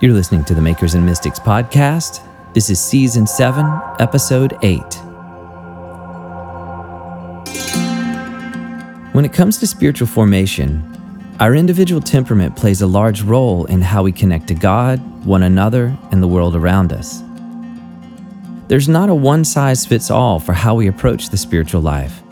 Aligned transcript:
You're 0.00 0.14
listening 0.14 0.44
to 0.44 0.54
the 0.54 0.62
Makers 0.62 0.94
and 0.94 1.04
Mystics 1.04 1.40
podcast. 1.40 2.22
This 2.54 2.70
is 2.70 2.78
season 2.80 3.26
7, 3.26 3.66
episode 3.98 4.56
8. 4.62 4.78
When 9.12 9.24
it 9.24 9.32
comes 9.32 9.58
to 9.58 9.66
spiritual 9.66 10.06
formation, 10.06 10.84
our 11.40 11.56
individual 11.56 12.00
temperament 12.00 12.54
plays 12.54 12.80
a 12.80 12.86
large 12.86 13.22
role 13.22 13.64
in 13.64 13.82
how 13.82 14.04
we 14.04 14.12
connect 14.12 14.46
to 14.46 14.54
God, 14.54 15.00
one 15.26 15.42
another, 15.42 15.98
and 16.12 16.22
the 16.22 16.28
world 16.28 16.54
around 16.54 16.92
us. 16.92 17.24
There's 18.68 18.88
not 18.88 19.10
a 19.10 19.14
one 19.16 19.44
size 19.44 19.84
fits 19.84 20.12
all 20.12 20.38
for 20.38 20.52
how 20.52 20.76
we 20.76 20.86
approach 20.86 21.30
the 21.30 21.36
spiritual 21.36 21.80
life. 21.80 22.22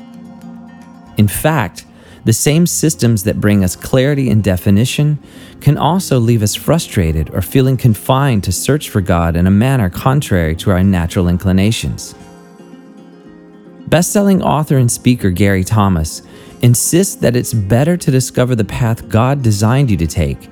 In 1.17 1.27
fact, 1.27 1.85
the 2.27 2.33
same 2.33 2.67
systems 2.67 3.23
that 3.23 3.41
bring 3.41 3.63
us 3.63 3.77
clarity 3.77 4.31
and 4.31 4.43
definition 4.43 5.17
can 5.61 5.79
also 5.79 6.19
leave 6.19 6.43
us 6.43 6.57
frustrated 6.57 7.33
or 7.33 7.41
feeling 7.41 7.77
confined 7.77 8.43
to 8.43 8.51
search 8.51 8.91
for 8.91 9.01
God 9.01 9.37
in 9.37 9.47
a 9.47 9.51
manner 9.51 9.89
contrary 9.89 10.57
to 10.57 10.73
our 10.73 10.83
natural 10.83 11.29
inclinations. 11.29 12.17
Best-selling 13.87 14.43
author 14.43 14.77
and 14.77 14.91
speaker 14.91 15.31
Gary 15.31 15.63
Thomas 15.63 16.23
insists 16.63 17.15
that 17.15 17.37
it's 17.37 17.55
better 17.55 17.97
to 17.97 18.11
discover 18.11 18.57
the 18.57 18.65
path 18.65 19.09
God 19.09 19.41
designed 19.41 19.89
you 19.89 19.97
to 19.99 20.07
take, 20.09 20.49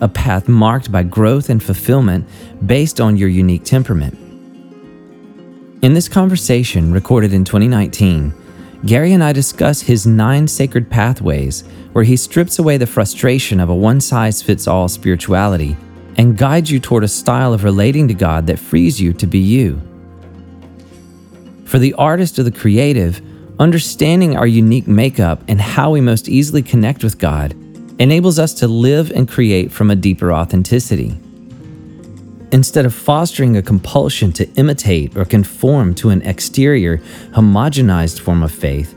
a 0.00 0.08
path 0.08 0.48
marked 0.48 0.90
by 0.90 1.04
growth 1.04 1.48
and 1.48 1.62
fulfillment 1.62 2.26
based 2.66 3.00
on 3.00 3.16
your 3.16 3.28
unique 3.28 3.62
temperament. 3.62 4.18
In 5.80 5.94
this 5.94 6.08
conversation, 6.08 6.92
recorded 6.92 7.32
in 7.32 7.44
2019, 7.44 8.34
Gary 8.86 9.12
and 9.12 9.24
I 9.24 9.32
discuss 9.32 9.80
his 9.80 10.06
nine 10.06 10.46
sacred 10.46 10.88
pathways 10.88 11.62
where 11.92 12.04
he 12.04 12.16
strips 12.16 12.58
away 12.58 12.76
the 12.76 12.86
frustration 12.86 13.58
of 13.58 13.70
a 13.70 13.74
one 13.74 14.00
size 14.00 14.40
fits 14.40 14.68
all 14.68 14.88
spirituality 14.88 15.76
and 16.16 16.38
guides 16.38 16.70
you 16.70 16.78
toward 16.78 17.02
a 17.02 17.08
style 17.08 17.52
of 17.52 17.64
relating 17.64 18.06
to 18.08 18.14
God 18.14 18.46
that 18.46 18.58
frees 18.58 19.00
you 19.00 19.12
to 19.14 19.26
be 19.26 19.38
you. 19.38 19.80
For 21.64 21.78
the 21.78 21.94
artist 21.94 22.38
or 22.38 22.44
the 22.44 22.52
creative, 22.52 23.20
understanding 23.58 24.36
our 24.36 24.46
unique 24.46 24.86
makeup 24.86 25.42
and 25.48 25.60
how 25.60 25.90
we 25.90 26.00
most 26.00 26.28
easily 26.28 26.62
connect 26.62 27.02
with 27.02 27.18
God 27.18 27.52
enables 28.00 28.38
us 28.38 28.54
to 28.54 28.68
live 28.68 29.10
and 29.10 29.28
create 29.28 29.72
from 29.72 29.90
a 29.90 29.96
deeper 29.96 30.32
authenticity. 30.32 31.18
Instead 32.50 32.86
of 32.86 32.94
fostering 32.94 33.56
a 33.56 33.62
compulsion 33.62 34.32
to 34.32 34.48
imitate 34.54 35.16
or 35.16 35.24
conform 35.24 35.94
to 35.94 36.08
an 36.08 36.22
exterior, 36.22 36.98
homogenized 37.32 38.20
form 38.20 38.42
of 38.42 38.50
faith, 38.50 38.94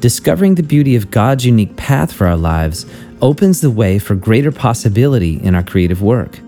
discovering 0.00 0.54
the 0.54 0.62
beauty 0.62 0.96
of 0.96 1.10
God's 1.10 1.44
unique 1.44 1.76
path 1.76 2.12
for 2.12 2.26
our 2.26 2.36
lives 2.36 2.86
opens 3.20 3.60
the 3.60 3.70
way 3.70 3.98
for 3.98 4.14
greater 4.14 4.50
possibility 4.50 5.42
in 5.42 5.54
our 5.54 5.62
creative 5.62 6.00
work. 6.00 6.40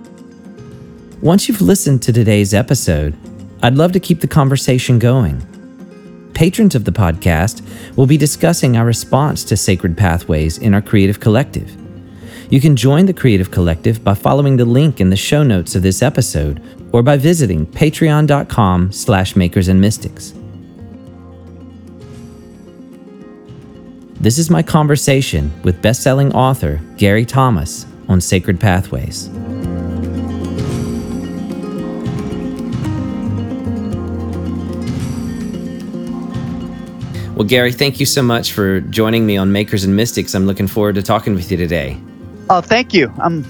Once 1.20 1.48
you've 1.48 1.62
listened 1.62 2.02
to 2.02 2.12
today's 2.12 2.54
episode, 2.54 3.14
I'd 3.62 3.74
love 3.74 3.92
to 3.92 4.00
keep 4.00 4.20
the 4.20 4.28
conversation 4.28 4.98
going. 4.98 5.42
Patrons 6.34 6.74
of 6.74 6.84
the 6.84 6.92
podcast 6.92 7.62
will 7.96 8.06
be 8.06 8.18
discussing 8.18 8.76
our 8.76 8.84
response 8.84 9.42
to 9.44 9.56
sacred 9.56 9.96
pathways 9.96 10.58
in 10.58 10.74
our 10.74 10.82
creative 10.82 11.20
collective. 11.20 11.85
You 12.48 12.60
can 12.60 12.76
join 12.76 13.06
the 13.06 13.12
Creative 13.12 13.50
Collective 13.50 14.04
by 14.04 14.14
following 14.14 14.56
the 14.56 14.64
link 14.64 15.00
in 15.00 15.10
the 15.10 15.16
show 15.16 15.42
notes 15.42 15.74
of 15.74 15.82
this 15.82 16.00
episode 16.00 16.62
or 16.92 17.02
by 17.02 17.16
visiting 17.16 17.66
patreon.com 17.66 18.92
slash 18.92 19.34
makers 19.34 19.66
and 19.66 19.80
mystics. 19.80 20.32
This 24.20 24.38
is 24.38 24.48
my 24.48 24.62
conversation 24.62 25.52
with 25.64 25.82
best-selling 25.82 26.32
author 26.34 26.80
Gary 26.96 27.24
Thomas 27.24 27.84
on 28.08 28.20
Sacred 28.20 28.60
Pathways. 28.60 29.28
Well, 37.34 37.46
Gary, 37.46 37.72
thank 37.72 37.98
you 37.98 38.06
so 38.06 38.22
much 38.22 38.52
for 38.52 38.80
joining 38.80 39.26
me 39.26 39.36
on 39.36 39.52
Makers 39.52 39.84
and 39.84 39.94
Mystics. 39.94 40.34
I'm 40.34 40.46
looking 40.46 40.68
forward 40.68 40.94
to 40.94 41.02
talking 41.02 41.34
with 41.34 41.50
you 41.50 41.56
today. 41.56 42.00
Oh, 42.48 42.60
thank 42.60 42.94
you. 42.94 43.12
I'm 43.18 43.42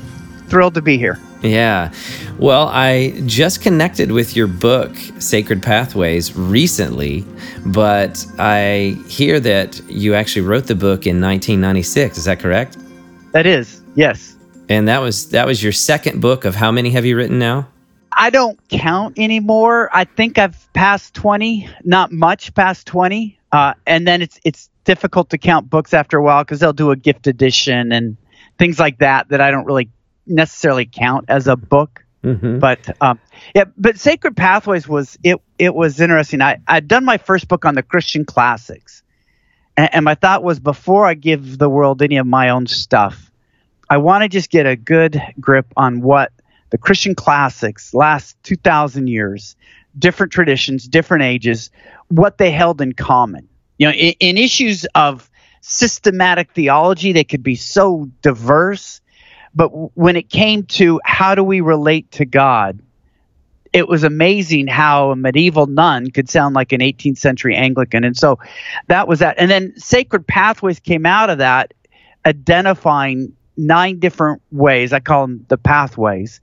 thrilled 0.49 0.75
to 0.75 0.83
be 0.83 0.97
here. 0.97 1.19
Yeah. 1.43 1.93
Well, 2.39 2.69
I 2.69 3.12
just 3.27 3.62
connected 3.62 4.11
with 4.12 4.34
your 4.34 4.47
book, 4.47 4.97
Sacred 5.19 5.62
Pathways, 5.62 6.34
recently, 6.34 7.25
but 7.67 8.27
I 8.39 8.97
hear 9.07 9.39
that 9.41 9.81
you 9.89 10.15
actually 10.15 10.43
wrote 10.43 10.67
the 10.67 10.75
book 10.75 11.07
in 11.07 11.21
1996. 11.21 12.19
Is 12.19 12.25
that 12.25 12.41
correct? 12.41 12.79
That 13.33 13.47
is, 13.47 13.83
yes. 13.95 14.37
And 14.69 14.89
that 14.89 15.01
was 15.01 15.28
that 15.31 15.47
was 15.47 15.63
your 15.63 15.73
second 15.73 16.21
book 16.21 16.45
of 16.45 16.55
how 16.55 16.73
many 16.73 16.91
have 16.91 17.05
you 17.05 17.17
written 17.17 17.39
now? 17.39 17.69
I 18.13 18.31
don't 18.31 18.59
count 18.69 19.19
anymore. 19.19 19.91
I 19.93 20.05
think 20.05 20.39
I've 20.39 20.73
passed 20.73 21.15
20, 21.15 21.69
not 21.84 22.13
much 22.13 22.55
past 22.55 22.87
20. 22.87 23.39
Uh, 23.53 23.75
and 23.87 24.09
then 24.09 24.23
it's 24.23 24.41
it's 24.45 24.71
difficult 24.84 25.31
to 25.31 25.39
count 25.39 25.69
books 25.69 25.93
after 25.93 26.17
a 26.19 26.23
while 26.23 26.43
because 26.43 26.61
they'll 26.61 26.73
do 26.73 26.91
a 26.91 26.97
gift 26.97 27.27
edition 27.27 27.93
and 27.93 28.17
things 28.59 28.78
like 28.78 28.99
that 28.99 29.28
that 29.28 29.41
I 29.41 29.50
don't 29.50 29.67
really 29.67 29.91
necessarily 30.27 30.87
count 30.87 31.27
as 31.28 31.47
a 31.47 31.56
book. 31.56 32.05
Mm-hmm. 32.25 32.59
But 32.59 32.97
um, 33.00 33.21
yeah, 33.55 33.65
but 33.77 33.99
Sacred 33.99 34.37
Pathways 34.37 34.89
was 34.89 35.17
it. 35.22 35.41
It 35.59 35.72
was 35.75 36.00
interesting. 36.00 36.43
I 36.43 36.59
I'd 36.66 36.89
done 36.89 37.05
my 37.05 37.19
first 37.19 37.47
book 37.47 37.65
on 37.65 37.77
the 37.77 37.84
Christian 37.84 38.25
classics, 38.25 39.05
and, 39.77 39.95
and 39.95 40.05
my 40.05 40.16
thought 40.16 40.43
was 40.43 40.59
before 40.59 41.06
I 41.06 41.15
give 41.15 41.56
the 41.59 41.69
world 41.69 42.03
any 42.03 42.16
of 42.16 42.27
my 42.27 42.49
own 42.49 42.66
stuff, 42.66 43.31
I 43.89 43.99
want 43.99 44.22
to 44.22 44.28
just 44.28 44.50
get 44.50 44.66
a 44.66 44.75
good 44.75 45.22
grip 45.39 45.66
on 45.77 46.00
what 46.00 46.33
the 46.71 46.78
Christian 46.78 47.15
classics 47.15 47.95
last 47.95 48.37
two 48.43 48.56
thousand 48.56 49.06
years, 49.06 49.55
different 49.97 50.33
traditions, 50.33 50.89
different 50.89 51.22
ages, 51.22 51.71
what 52.09 52.39
they 52.39 52.50
held 52.50 52.81
in 52.81 52.93
common. 52.93 53.49
You 53.78 53.87
know, 53.87 53.93
in, 53.93 54.15
in 54.19 54.37
issues 54.37 54.84
of 54.97 55.31
systematic 55.69 56.53
theology. 56.53 57.12
They 57.12 57.25
could 57.25 57.43
be 57.43 57.56
so 57.56 58.09
diverse. 58.22 59.00
But 59.53 59.69
when 59.97 60.15
it 60.15 60.31
came 60.31 60.62
to 60.65 61.00
how 61.04 61.34
do 61.34 61.43
we 61.43 61.60
relate 61.60 62.10
to 62.12 62.25
God, 62.25 62.78
it 63.72 63.88
was 63.88 64.04
amazing 64.04 64.69
how 64.69 65.10
a 65.10 65.16
medieval 65.16 65.66
nun 65.66 66.10
could 66.12 66.31
sound 66.31 66.54
like 66.54 66.72
an 66.72 66.81
18th 66.81 67.19
century 67.19 67.56
Anglican. 67.56 68.04
And 68.04 68.16
so 68.16 68.38
that 68.87 69.09
was 69.09 69.19
that. 69.19 69.37
And 69.38 69.50
then 69.50 69.75
Sacred 69.77 70.27
Pathways 70.27 70.78
came 70.78 71.04
out 71.04 71.31
of 71.31 71.38
that, 71.38 71.75
identifying 72.25 73.34
nine 73.56 73.98
different 73.98 74.43
ways. 74.53 74.93
I 74.93 75.00
call 75.00 75.27
them 75.27 75.47
the 75.48 75.59
pathways 75.59 76.41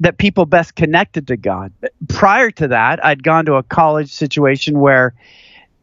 that 0.00 0.16
people 0.16 0.46
best 0.46 0.74
connected 0.76 1.26
to 1.26 1.36
God. 1.36 1.72
Prior 2.08 2.50
to 2.52 2.68
that, 2.68 3.04
I'd 3.04 3.22
gone 3.22 3.44
to 3.46 3.54
a 3.54 3.62
college 3.62 4.12
situation 4.12 4.80
where 4.80 5.14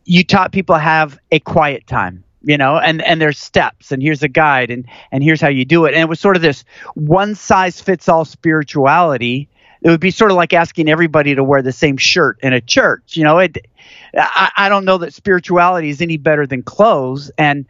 you 0.05 0.23
taught 0.23 0.51
people 0.51 0.75
have 0.75 1.19
a 1.31 1.39
quiet 1.39 1.85
time 1.85 2.23
you 2.43 2.57
know 2.57 2.77
and 2.77 3.01
and 3.01 3.21
there's 3.21 3.39
steps 3.39 3.91
and 3.91 4.01
here's 4.01 4.23
a 4.23 4.27
guide 4.27 4.69
and 4.69 4.85
and 5.11 5.23
here's 5.23 5.41
how 5.41 5.49
you 5.49 5.65
do 5.65 5.85
it. 5.85 5.93
And 5.93 6.01
it 6.01 6.09
was 6.09 6.19
sort 6.19 6.35
of 6.35 6.41
this 6.41 6.63
one 6.95 7.35
size 7.35 7.79
fits 7.81 8.07
all 8.09 8.25
spirituality. 8.25 9.49
It 9.81 9.89
would 9.89 9.99
be 9.99 10.11
sort 10.11 10.31
of 10.31 10.37
like 10.37 10.53
asking 10.53 10.87
everybody 10.87 11.35
to 11.35 11.43
wear 11.43 11.61
the 11.61 11.73
same 11.73 11.97
shirt 11.97 12.39
in 12.41 12.53
a 12.53 12.61
church 12.61 13.17
you 13.17 13.23
know? 13.23 13.39
It 13.39 13.65
I, 14.17 14.51
I 14.57 14.69
don't 14.69 14.85
know 14.85 14.97
that 14.99 15.13
spirituality 15.13 15.89
is 15.89 16.01
any 16.01 16.17
better 16.17 16.45
than 16.45 16.63
clothes. 16.63 17.31
And 17.37 17.65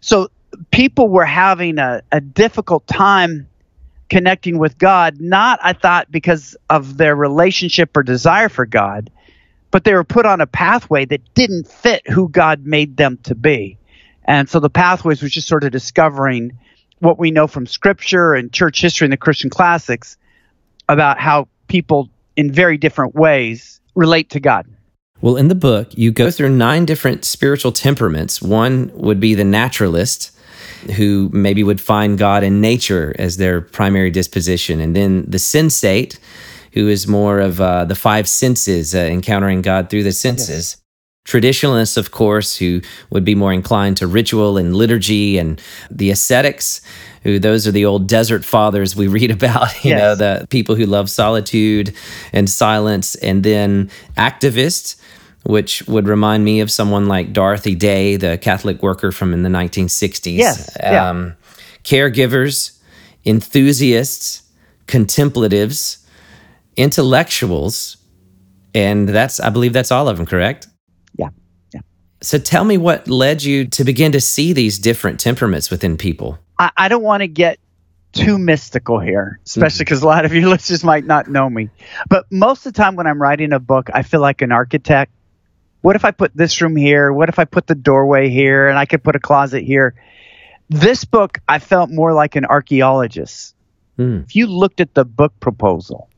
so 0.00 0.28
people 0.70 1.08
were 1.08 1.24
having 1.24 1.78
a, 1.78 2.02
a 2.12 2.20
difficult 2.20 2.86
time 2.86 3.48
connecting 4.10 4.58
with 4.58 4.76
god 4.78 5.20
not 5.20 5.58
i 5.62 5.72
thought 5.72 6.10
because 6.10 6.56
of 6.68 6.98
their 6.98 7.16
relationship 7.16 7.96
or 7.96 8.02
desire 8.02 8.48
for 8.48 8.66
god 8.66 9.10
but 9.70 9.84
they 9.84 9.94
were 9.94 10.04
put 10.04 10.26
on 10.26 10.40
a 10.40 10.46
pathway 10.46 11.04
that 11.04 11.22
didn't 11.34 11.66
fit 11.66 12.08
who 12.10 12.28
god 12.28 12.66
made 12.66 12.96
them 12.96 13.18
to 13.22 13.34
be 13.34 13.78
and 14.24 14.48
so 14.48 14.60
the 14.60 14.70
pathways 14.70 15.22
was 15.22 15.32
just 15.32 15.48
sort 15.48 15.64
of 15.64 15.72
discovering 15.72 16.58
what 17.00 17.18
we 17.18 17.30
know 17.30 17.46
from 17.46 17.66
scripture 17.66 18.34
and 18.34 18.52
church 18.52 18.80
history 18.80 19.04
and 19.04 19.12
the 19.12 19.18
Christian 19.18 19.50
classics 19.50 20.16
about 20.88 21.18
how 21.18 21.48
people 21.68 22.08
in 22.36 22.50
very 22.50 22.78
different 22.78 23.14
ways 23.14 23.80
relate 23.94 24.30
to 24.30 24.40
God. 24.40 24.66
Well, 25.20 25.36
in 25.36 25.48
the 25.48 25.54
book, 25.54 25.96
you 25.96 26.10
go 26.10 26.30
through 26.30 26.50
nine 26.50 26.84
different 26.84 27.24
spiritual 27.24 27.72
temperaments. 27.72 28.42
One 28.42 28.90
would 28.94 29.20
be 29.20 29.34
the 29.34 29.44
naturalist, 29.44 30.32
who 30.96 31.30
maybe 31.32 31.62
would 31.62 31.80
find 31.80 32.18
God 32.18 32.42
in 32.42 32.60
nature 32.60 33.14
as 33.18 33.36
their 33.36 33.60
primary 33.60 34.10
disposition, 34.10 34.80
and 34.80 34.94
then 34.94 35.24
the 35.26 35.38
sensate, 35.38 36.18
who 36.72 36.88
is 36.88 37.06
more 37.06 37.38
of 37.38 37.60
uh, 37.60 37.84
the 37.84 37.94
five 37.94 38.28
senses, 38.28 38.94
uh, 38.94 38.98
encountering 38.98 39.62
God 39.62 39.88
through 39.88 40.02
the 40.02 40.12
senses. 40.12 40.76
Yes 40.76 40.83
traditionalists, 41.24 41.96
of 41.96 42.10
course, 42.10 42.56
who 42.56 42.80
would 43.10 43.24
be 43.24 43.34
more 43.34 43.52
inclined 43.52 43.96
to 43.96 44.06
ritual 44.06 44.56
and 44.56 44.76
liturgy, 44.76 45.38
and 45.38 45.60
the 45.90 46.10
ascetics, 46.10 46.80
who 47.22 47.38
those 47.38 47.66
are 47.66 47.72
the 47.72 47.84
old 47.84 48.06
desert 48.06 48.44
fathers 48.44 48.94
we 48.94 49.08
read 49.08 49.30
about, 49.30 49.72
you 49.84 49.90
yes. 49.90 50.00
know, 50.00 50.14
the 50.14 50.46
people 50.48 50.74
who 50.74 50.86
love 50.86 51.10
solitude 51.10 51.94
and 52.32 52.48
silence, 52.48 53.14
and 53.16 53.42
then 53.42 53.90
activists. 54.16 54.96
Which 55.46 55.86
would 55.86 56.08
remind 56.08 56.42
me 56.42 56.60
of 56.60 56.70
someone 56.70 57.06
like 57.06 57.34
Dorothy 57.34 57.74
Day, 57.74 58.16
the 58.16 58.38
Catholic 58.38 58.82
worker 58.82 59.12
from 59.12 59.34
in 59.34 59.42
the 59.42 59.50
1960s. 59.50 60.38
Yes. 60.38 60.74
Um. 60.82 61.36
Caregivers, 61.82 62.78
enthusiasts, 63.26 64.42
contemplatives, 64.86 65.98
intellectuals, 66.78 67.98
and 68.74 69.06
that's 69.06 69.38
I 69.38 69.50
believe 69.50 69.74
that's 69.74 69.92
all 69.92 70.08
of 70.08 70.16
them, 70.16 70.24
correct? 70.24 70.66
So 72.24 72.38
tell 72.38 72.64
me 72.64 72.78
what 72.78 73.06
led 73.08 73.42
you 73.42 73.66
to 73.66 73.84
begin 73.84 74.12
to 74.12 74.20
see 74.20 74.52
these 74.52 74.78
different 74.78 75.20
temperaments 75.20 75.70
within 75.70 75.96
people. 75.98 76.38
I, 76.58 76.70
I 76.76 76.88
don't 76.88 77.02
want 77.02 77.20
to 77.20 77.28
get 77.28 77.58
too 78.12 78.38
mystical 78.38 78.98
here, 78.98 79.40
especially 79.44 79.84
because 79.84 79.98
mm-hmm. 79.98 80.06
a 80.06 80.10
lot 80.10 80.24
of 80.24 80.32
your 80.32 80.48
listeners 80.48 80.82
might 80.82 81.04
not 81.04 81.28
know 81.28 81.50
me. 81.50 81.68
But 82.08 82.24
most 82.30 82.64
of 82.64 82.72
the 82.72 82.82
time 82.82 82.96
when 82.96 83.06
I'm 83.06 83.20
writing 83.20 83.52
a 83.52 83.58
book, 83.58 83.90
I 83.92 84.02
feel 84.02 84.20
like 84.20 84.40
an 84.40 84.52
architect. 84.52 85.12
What 85.82 85.96
if 85.96 86.04
I 86.04 86.12
put 86.12 86.34
this 86.34 86.62
room 86.62 86.76
here? 86.76 87.12
What 87.12 87.28
if 87.28 87.38
I 87.38 87.44
put 87.44 87.66
the 87.66 87.74
doorway 87.74 88.30
here 88.30 88.68
and 88.68 88.78
I 88.78 88.86
could 88.86 89.04
put 89.04 89.16
a 89.16 89.20
closet 89.20 89.62
here? 89.62 89.94
This 90.70 91.04
book, 91.04 91.40
I 91.46 91.58
felt 91.58 91.90
more 91.90 92.14
like 92.14 92.36
an 92.36 92.46
archaeologist. 92.46 93.54
Mm. 93.98 94.24
If 94.24 94.34
you 94.34 94.46
looked 94.46 94.80
at 94.80 94.94
the 94.94 95.04
book 95.04 95.38
proposal 95.40 96.08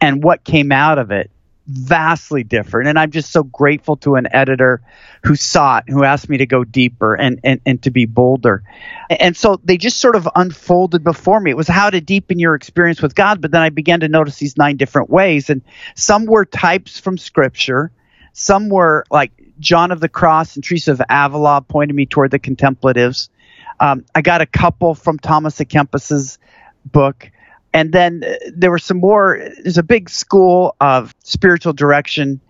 and 0.00 0.22
what 0.22 0.42
came 0.42 0.72
out 0.72 0.98
of 0.98 1.12
it, 1.12 1.30
vastly 1.66 2.44
different. 2.44 2.88
And 2.88 2.98
I'm 2.98 3.10
just 3.10 3.32
so 3.32 3.42
grateful 3.42 3.96
to 3.98 4.16
an 4.16 4.28
editor 4.32 4.82
who 5.24 5.34
saw 5.34 5.78
it, 5.78 5.84
who 5.88 6.04
asked 6.04 6.28
me 6.28 6.38
to 6.38 6.46
go 6.46 6.64
deeper 6.64 7.14
and, 7.14 7.40
and, 7.42 7.60
and 7.64 7.82
to 7.82 7.90
be 7.90 8.04
bolder. 8.04 8.62
And 9.08 9.36
so 9.36 9.60
they 9.64 9.78
just 9.78 9.98
sort 9.98 10.16
of 10.16 10.28
unfolded 10.34 11.02
before 11.02 11.40
me. 11.40 11.50
It 11.50 11.56
was 11.56 11.68
how 11.68 11.88
to 11.90 12.00
deepen 12.00 12.38
your 12.38 12.54
experience 12.54 13.00
with 13.00 13.14
God. 13.14 13.40
But 13.40 13.50
then 13.50 13.62
I 13.62 13.70
began 13.70 14.00
to 14.00 14.08
notice 14.08 14.38
these 14.38 14.58
nine 14.58 14.76
different 14.76 15.08
ways. 15.08 15.48
And 15.48 15.62
some 15.94 16.26
were 16.26 16.44
types 16.44 17.00
from 17.00 17.16
scripture, 17.16 17.90
some 18.34 18.68
were 18.68 19.04
like 19.10 19.32
John 19.60 19.92
of 19.92 20.00
the 20.00 20.08
Cross 20.08 20.56
and 20.56 20.64
Teresa 20.64 20.92
of 20.92 21.02
Avila 21.08 21.62
pointed 21.62 21.94
me 21.94 22.04
toward 22.04 22.32
the 22.32 22.40
contemplatives. 22.40 23.30
Um, 23.78 24.04
I 24.14 24.22
got 24.22 24.40
a 24.40 24.46
couple 24.46 24.94
from 24.94 25.18
Thomas 25.18 25.58
à 25.60 25.68
Kempis's 25.68 26.38
book 26.84 27.30
and 27.74 27.92
then 27.92 28.22
uh, 28.24 28.32
there 28.54 28.70
were 28.70 28.78
some 28.78 28.98
more 28.98 29.50
there's 29.62 29.76
a 29.76 29.82
big 29.82 30.08
school 30.08 30.76
of 30.80 31.14
spiritual 31.24 31.74
direction 31.74 32.40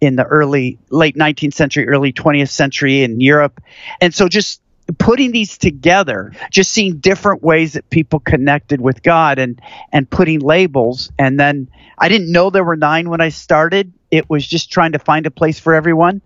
in 0.00 0.16
the 0.16 0.24
early 0.24 0.78
late 0.90 1.16
19th 1.16 1.54
century 1.54 1.88
early 1.88 2.12
20th 2.12 2.50
century 2.50 3.02
in 3.02 3.20
europe. 3.20 3.62
And 4.02 4.12
so 4.12 4.28
just 4.28 4.60
putting 4.98 5.30
these 5.30 5.56
together 5.56 6.32
just 6.50 6.72
seeing 6.72 6.98
different 6.98 7.42
ways 7.42 7.74
that 7.74 7.88
people 7.88 8.18
connected 8.18 8.80
with 8.80 9.02
god 9.02 9.38
and 9.38 9.62
and 9.92 10.10
putting 10.10 10.40
labels. 10.40 11.10
And 11.18 11.40
then 11.40 11.68
i 11.96 12.08
didn't 12.08 12.30
know 12.30 12.50
there 12.50 12.64
were 12.64 12.76
nine 12.76 13.08
when 13.08 13.22
i 13.22 13.30
started. 13.30 13.92
It 14.10 14.28
was 14.28 14.46
just 14.46 14.70
trying 14.70 14.92
to 14.92 14.98
find 14.98 15.24
a 15.24 15.30
place 15.30 15.58
for 15.58 15.74
everyone. 15.74 16.20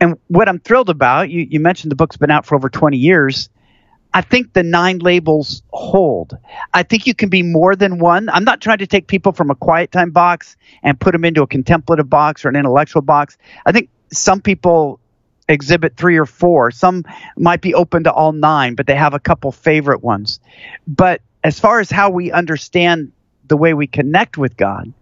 And 0.00 0.16
what 0.28 0.48
i'm 0.48 0.60
thrilled 0.60 0.88
about 0.88 1.28
you, 1.28 1.46
you 1.50 1.58
mentioned 1.58 1.90
the 1.90 1.96
book's 1.96 2.16
been 2.16 2.30
out 2.30 2.46
for 2.46 2.54
over 2.54 2.70
20 2.70 2.96
years 2.96 3.50
I 4.14 4.22
think 4.22 4.52
the 4.54 4.62
nine 4.62 4.98
labels 4.98 5.62
hold. 5.72 6.36
I 6.72 6.82
think 6.82 7.06
you 7.06 7.14
can 7.14 7.28
be 7.28 7.42
more 7.42 7.76
than 7.76 7.98
one. 7.98 8.28
I'm 8.30 8.44
not 8.44 8.60
trying 8.60 8.78
to 8.78 8.86
take 8.86 9.06
people 9.06 9.32
from 9.32 9.50
a 9.50 9.54
quiet 9.54 9.92
time 9.92 10.10
box 10.10 10.56
and 10.82 10.98
put 10.98 11.12
them 11.12 11.24
into 11.24 11.42
a 11.42 11.46
contemplative 11.46 12.08
box 12.08 12.44
or 12.44 12.48
an 12.48 12.56
intellectual 12.56 13.02
box. 13.02 13.36
I 13.66 13.72
think 13.72 13.90
some 14.10 14.40
people 14.40 14.98
exhibit 15.48 15.96
three 15.96 16.16
or 16.16 16.26
four. 16.26 16.70
Some 16.70 17.04
might 17.36 17.60
be 17.60 17.74
open 17.74 18.04
to 18.04 18.12
all 18.12 18.32
nine, 18.32 18.74
but 18.74 18.86
they 18.86 18.96
have 18.96 19.14
a 19.14 19.20
couple 19.20 19.52
favorite 19.52 20.02
ones. 20.02 20.40
But 20.86 21.20
as 21.44 21.60
far 21.60 21.80
as 21.80 21.90
how 21.90 22.10
we 22.10 22.32
understand 22.32 23.12
the 23.46 23.56
way 23.56 23.74
we 23.74 23.86
connect 23.86 24.36
with 24.36 24.56
God, 24.56 24.92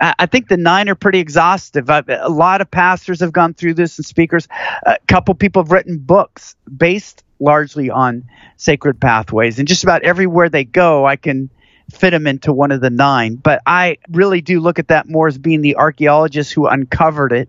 I 0.00 0.24
think 0.26 0.48
the 0.48 0.56
nine 0.56 0.88
are 0.88 0.94
pretty 0.94 1.18
exhaustive. 1.18 1.90
I've, 1.90 2.08
a 2.08 2.30
lot 2.30 2.62
of 2.62 2.70
pastors 2.70 3.20
have 3.20 3.32
gone 3.32 3.52
through 3.52 3.74
this 3.74 3.98
and 3.98 4.06
speakers. 4.06 4.48
A 4.84 4.96
couple 5.08 5.34
people 5.34 5.62
have 5.62 5.70
written 5.70 5.98
books 5.98 6.56
based 6.74 7.22
largely 7.40 7.90
on 7.90 8.24
sacred 8.56 9.00
pathways. 9.00 9.58
And 9.58 9.66
just 9.66 9.82
about 9.82 10.02
everywhere 10.02 10.48
they 10.48 10.64
go, 10.64 11.06
I 11.06 11.16
can 11.16 11.50
fit 11.90 12.10
them 12.10 12.26
into 12.26 12.52
one 12.52 12.70
of 12.70 12.80
the 12.80 12.90
nine. 12.90 13.36
But 13.36 13.62
I 13.66 13.98
really 14.10 14.40
do 14.40 14.60
look 14.60 14.78
at 14.78 14.88
that 14.88 15.08
more 15.08 15.26
as 15.28 15.38
being 15.38 15.62
the 15.62 15.76
archaeologist 15.76 16.52
who 16.52 16.66
uncovered 16.66 17.32
it 17.32 17.48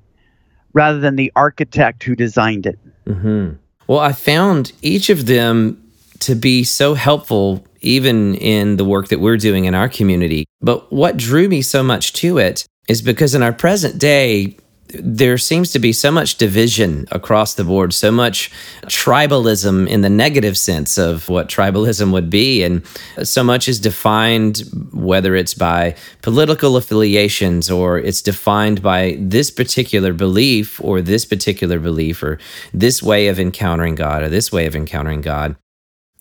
rather 0.74 1.00
than 1.00 1.16
the 1.16 1.32
architect 1.36 2.04
who 2.04 2.16
designed 2.16 2.66
it. 2.66 2.80
Mm-hmm. 3.06 3.56
Well, 3.88 4.00
I 4.00 4.14
found 4.14 4.72
each 4.82 5.10
of 5.10 5.26
them 5.26 5.92
to 6.20 6.36
be 6.36 6.64
so 6.64 6.94
helpful, 6.94 7.66
even 7.82 8.36
in 8.36 8.78
the 8.78 8.86
work 8.86 9.10
that 9.10 9.20
we're 9.20 9.38
doing 9.38 9.66
in 9.66 9.76
our 9.76 9.90
community. 9.90 10.46
But 10.62 10.92
what 10.92 11.18
drew 11.18 11.50
me 11.50 11.62
so 11.62 11.84
much 11.84 12.14
to 12.14 12.38
it 12.38 12.66
is 12.88 13.02
because 13.02 13.36
in 13.36 13.44
our 13.44 13.54
present 13.54 14.00
day, 14.00 14.56
there 15.00 15.38
seems 15.38 15.72
to 15.72 15.80
be 15.80 15.94
so 15.94 16.12
much 16.12 16.36
division 16.36 17.08
across 17.12 17.54
the 17.56 17.64
board, 17.64 17.94
so 17.94 18.12
much 18.12 18.52
tribalism 18.84 19.88
in 19.88 20.02
the 20.02 20.10
negative 20.10 20.58
sense 20.58 20.98
of 20.98 21.30
what 21.30 21.48
tribalism 21.48 22.12
would 22.12 22.30
be. 22.30 22.64
And 22.64 22.86
so 23.24 23.44
much 23.44 23.68
is 23.68 23.80
defined, 23.80 24.64
whether 24.92 25.36
it's 25.36 25.54
by 25.54 25.96
political 26.22 26.78
affiliations 26.78 27.70
or 27.70 28.00
it's 28.00 28.22
defined 28.22 28.82
by 28.82 29.18
this 29.20 29.52
particular 29.52 30.14
belief 30.14 30.82
or 30.84 31.02
this 31.02 31.26
particular 31.26 31.80
belief 31.80 32.24
or 32.24 32.40
this 32.74 33.02
way 33.02 33.28
of 33.28 33.40
encountering 33.40 33.96
God 33.96 34.24
or 34.24 34.30
this 34.30 34.52
way 34.52 34.66
of 34.66 34.76
encountering 34.76 35.22
God. 35.22 35.56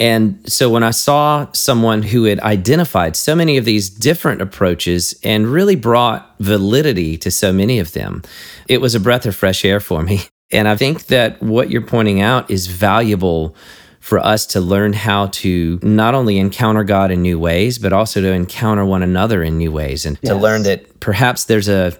And 0.01 0.41
so 0.51 0.71
when 0.71 0.83
I 0.83 0.93
saw 0.93 1.47
someone 1.53 2.03
who 2.03 2.25
had 2.25 2.41
identified 2.41 3.17
so 3.17 3.37
many 3.37 3.59
of 3.59 3.67
these 3.67 3.91
different 3.91 4.41
approaches 4.41 5.15
and 5.23 5.47
really 5.47 5.77
brought 5.77 6.35
validity 6.41 7.19
to 7.19 7.31
so 7.31 7.53
many 7.53 7.79
of 7.79 7.93
them, 7.93 8.23
it 8.67 8.81
was 8.81 8.95
a 8.95 9.01
breath 9.01 9.27
of 9.27 9.37
fresh 9.37 9.65
air 9.65 9.79
for 9.79 10.03
me. 10.03 10.23
And 10.53 10.67
I 10.67 10.75
think 10.75 11.07
that 11.07 11.41
what 11.41 11.71
you're 11.71 11.81
pointing 11.81 12.21
out 12.21 12.51
is 12.51 12.67
valuable 12.67 13.55
for 14.01 14.19
us 14.19 14.47
to 14.47 14.61
learn 14.61 14.93
how 14.95 15.27
to 15.27 15.79
not 15.81 16.13
only 16.13 16.39
encounter 16.39 16.83
God 16.83 17.13
in 17.13 17.23
new 17.23 17.39
ways, 17.39 17.79
but 17.79 17.93
also 17.93 18.21
to 18.21 18.33
encounter 18.33 18.85
one 18.85 19.05
another 19.05 19.45
in 19.45 19.59
new 19.59 19.71
ways 19.71 20.05
and 20.05 20.19
yes. 20.23 20.33
to 20.33 20.37
learn 20.37 20.65
that 20.65 20.99
perhaps 20.99 21.45
there's 21.45 21.69
a 21.69 21.97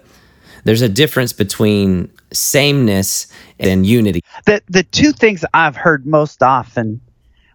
there's 0.65 0.81
a 0.81 0.89
difference 0.89 1.31
between 1.31 2.11
sameness 2.33 3.27
and 3.57 3.85
unity. 3.85 4.21
The 4.45 4.61
the 4.67 4.83
two 4.83 5.13
things 5.13 5.45
I've 5.53 5.77
heard 5.77 6.05
most 6.05 6.43
often 6.43 6.99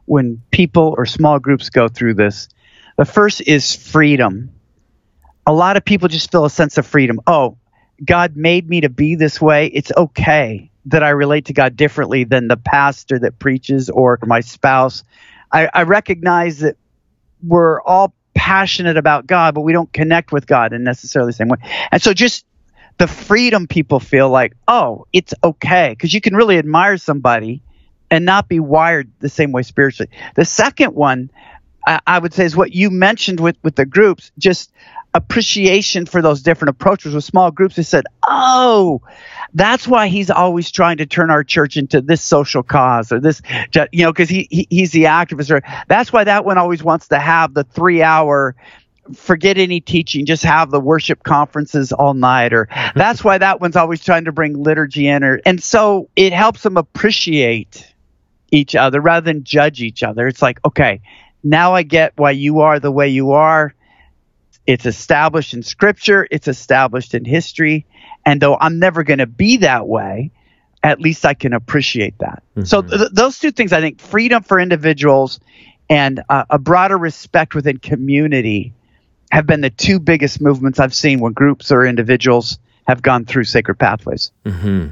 when 0.07 0.43
people 0.51 0.95
or 0.97 1.05
small 1.07 1.39
groups 1.39 1.71
go 1.71 1.89
through 1.89 2.15
this. 2.15 2.49
The 2.97 3.05
first 3.05 3.43
is 3.43 3.75
freedom. 3.75 4.51
A 5.47 5.53
lot 5.53 5.77
of 5.77 5.85
people 5.85 6.09
just 6.09 6.33
feel 6.33 6.45
a 6.45 6.51
sense 6.51 6.79
of 6.79 6.87
freedom. 6.87 7.21
Oh, 7.27 7.59
God 8.05 8.37
made 8.37 8.69
me 8.69 8.81
to 8.81 8.89
be 8.89 9.15
this 9.15 9.41
way. 9.41 9.67
It's 9.67 9.93
okay 9.97 10.71
that 10.87 11.03
I 11.03 11.11
relate 11.11 11.47
to 11.47 11.53
God 11.53 11.77
differently 11.77 12.25
than 12.25 12.49
the 12.49 12.57
pastor 12.57 13.19
that 13.19 13.39
preaches 13.39 13.91
or 13.91 14.19
my 14.25 14.41
spouse. 14.41 15.05
I, 15.53 15.69
I 15.73 15.83
recognize 15.83 16.61
that 16.61 16.77
we're 17.43 17.81
all 17.83 18.15
passionate 18.35 18.97
about 18.97 19.27
God, 19.27 19.55
but 19.55 19.63
we 19.63 19.73
don't 19.73 19.93
connect 19.93 20.33
with 20.33 20.47
God 20.47 20.73
in 20.73 20.85
necessarily 20.85 21.31
the 21.31 21.37
same 21.37 21.49
way. 21.49 21.59
And 21.91 22.01
so 22.01 22.13
just 22.13 22.45
the 22.99 23.07
freedom 23.07 23.67
people 23.67 24.01
feel 24.01 24.29
like, 24.31 24.55
oh, 24.69 25.07
it's 25.13 25.35
okay. 25.43 25.91
Because 25.91 26.15
you 26.15 26.21
can 26.21 26.35
really 26.35 26.59
admire 26.59 26.97
somebody 26.97 27.63
and 28.11 28.25
not 28.25 28.49
be 28.49 28.61
wired 28.61 29.11
the 29.21 29.29
same 29.29 29.53
way 29.53 29.63
spiritually. 29.63 30.11
The 30.35 30.45
second 30.45 30.95
one, 30.95 31.31
I, 31.87 32.01
I 32.07 32.19
would 32.19 32.35
say, 32.35 32.45
is 32.45 32.57
what 32.57 32.73
you 32.73 32.91
mentioned 32.91 33.41
with, 33.41 33.57
with 33.63 33.77
the 33.77 33.87
groups, 33.87 34.33
just 34.39 34.73
appreciation 35.15 36.05
for 36.05 36.21
those 36.21 36.43
different 36.43 36.71
approaches 36.71 37.15
with 37.15 37.25
small 37.25 37.51
groups. 37.51 37.77
They 37.77 37.83
said, 37.83 38.05
oh, 38.27 39.01
that's 39.55 39.89
why 39.89 40.09
he's 40.09 40.31
always 40.31 40.71
trying 40.71 40.99
to 40.99 41.07
turn 41.07 41.31
our 41.31 41.43
church 41.43 41.77
into 41.77 42.03
this 42.03 42.21
social 42.21 42.63
cause 42.63 43.11
or 43.13 43.21
this, 43.21 43.41
you 43.93 44.05
know, 44.05 44.13
because 44.13 44.29
he, 44.29 44.47
he, 44.51 44.67
he's 44.69 44.91
the 44.91 45.05
activist. 45.05 45.51
Or 45.51 45.63
that's 45.89 46.13
why 46.13 46.25
that 46.25 46.45
one 46.45 46.59
always 46.59 46.83
wants 46.83 47.09
to 47.09 47.19
have 47.19 47.55
the 47.55 47.65
three 47.65 48.03
hour 48.03 48.55
forget 49.15 49.57
any 49.57 49.81
teaching, 49.81 50.27
just 50.27 50.43
have 50.43 50.71
the 50.71 50.81
worship 50.81 51.23
conferences 51.23 51.93
all 51.93 52.13
night. 52.13 52.53
Or 52.53 52.69
that's 52.95 53.23
why 53.25 53.39
that 53.39 53.61
one's 53.61 53.77
always 53.77 54.05
trying 54.05 54.25
to 54.25 54.33
bring 54.33 54.63
liturgy 54.63 55.07
in. 55.07 55.25
Or, 55.25 55.41
and 55.47 55.63
so 55.63 56.11
it 56.17 56.33
helps 56.33 56.63
them 56.63 56.77
appreciate 56.77 57.95
each 58.51 58.75
other 58.75 59.01
rather 59.01 59.25
than 59.25 59.45
judge 59.45 59.83
each 59.83 60.03
other. 60.03 60.27
It's 60.27 60.43
like, 60.43 60.65
okay, 60.65 61.01
now 61.43 61.75
I 61.75 61.83
get 61.83 62.13
why 62.17 62.33
you 62.33 62.61
are 62.61 62.81
the 62.81 62.91
way 62.91 63.09
you 63.09 63.33
are. 63.33 63.75
It's 64.67 64.87
established 64.87 65.55
in 65.55 65.63
scripture, 65.63 66.27
it's 66.31 66.49
established 66.49 67.15
in 67.15 67.25
history. 67.25 67.87
And 68.25 68.41
though 68.41 68.57
I'm 68.57 68.79
never 68.79 69.05
going 69.05 69.19
to 69.19 69.27
be 69.27 69.59
that 69.59 69.87
way, 69.87 70.33
at 70.83 71.01
least 71.01 71.25
I 71.25 71.35
can 71.35 71.53
appreciate 71.53 72.19
that. 72.19 72.43
Mm-hmm. 72.57 72.65
So, 72.65 72.83
th- 72.83 73.11
those 73.13 73.39
two 73.39 73.53
things, 73.53 73.73
I 73.73 73.81
think 73.81 74.01
freedom 74.01 74.43
for 74.43 74.59
individuals 74.59 75.41
and 75.89 76.23
uh, 76.29 76.45
a 76.51 76.59
broader 76.59 76.99
respect 76.99 77.55
within 77.55 77.79
community 77.79 78.75
have 79.31 79.47
been 79.47 79.61
the 79.61 79.71
two 79.71 79.99
biggest 79.99 80.41
movements 80.41 80.79
I've 80.81 80.95
seen 80.95 81.21
when 81.21 81.33
groups 81.33 81.71
or 81.71 81.85
individuals 81.85 82.59
have 82.87 83.03
gone 83.03 83.25
through 83.25 83.45
sacred 83.45 83.77
pathways. 83.77 84.33
Mm-hmm. 84.45 84.89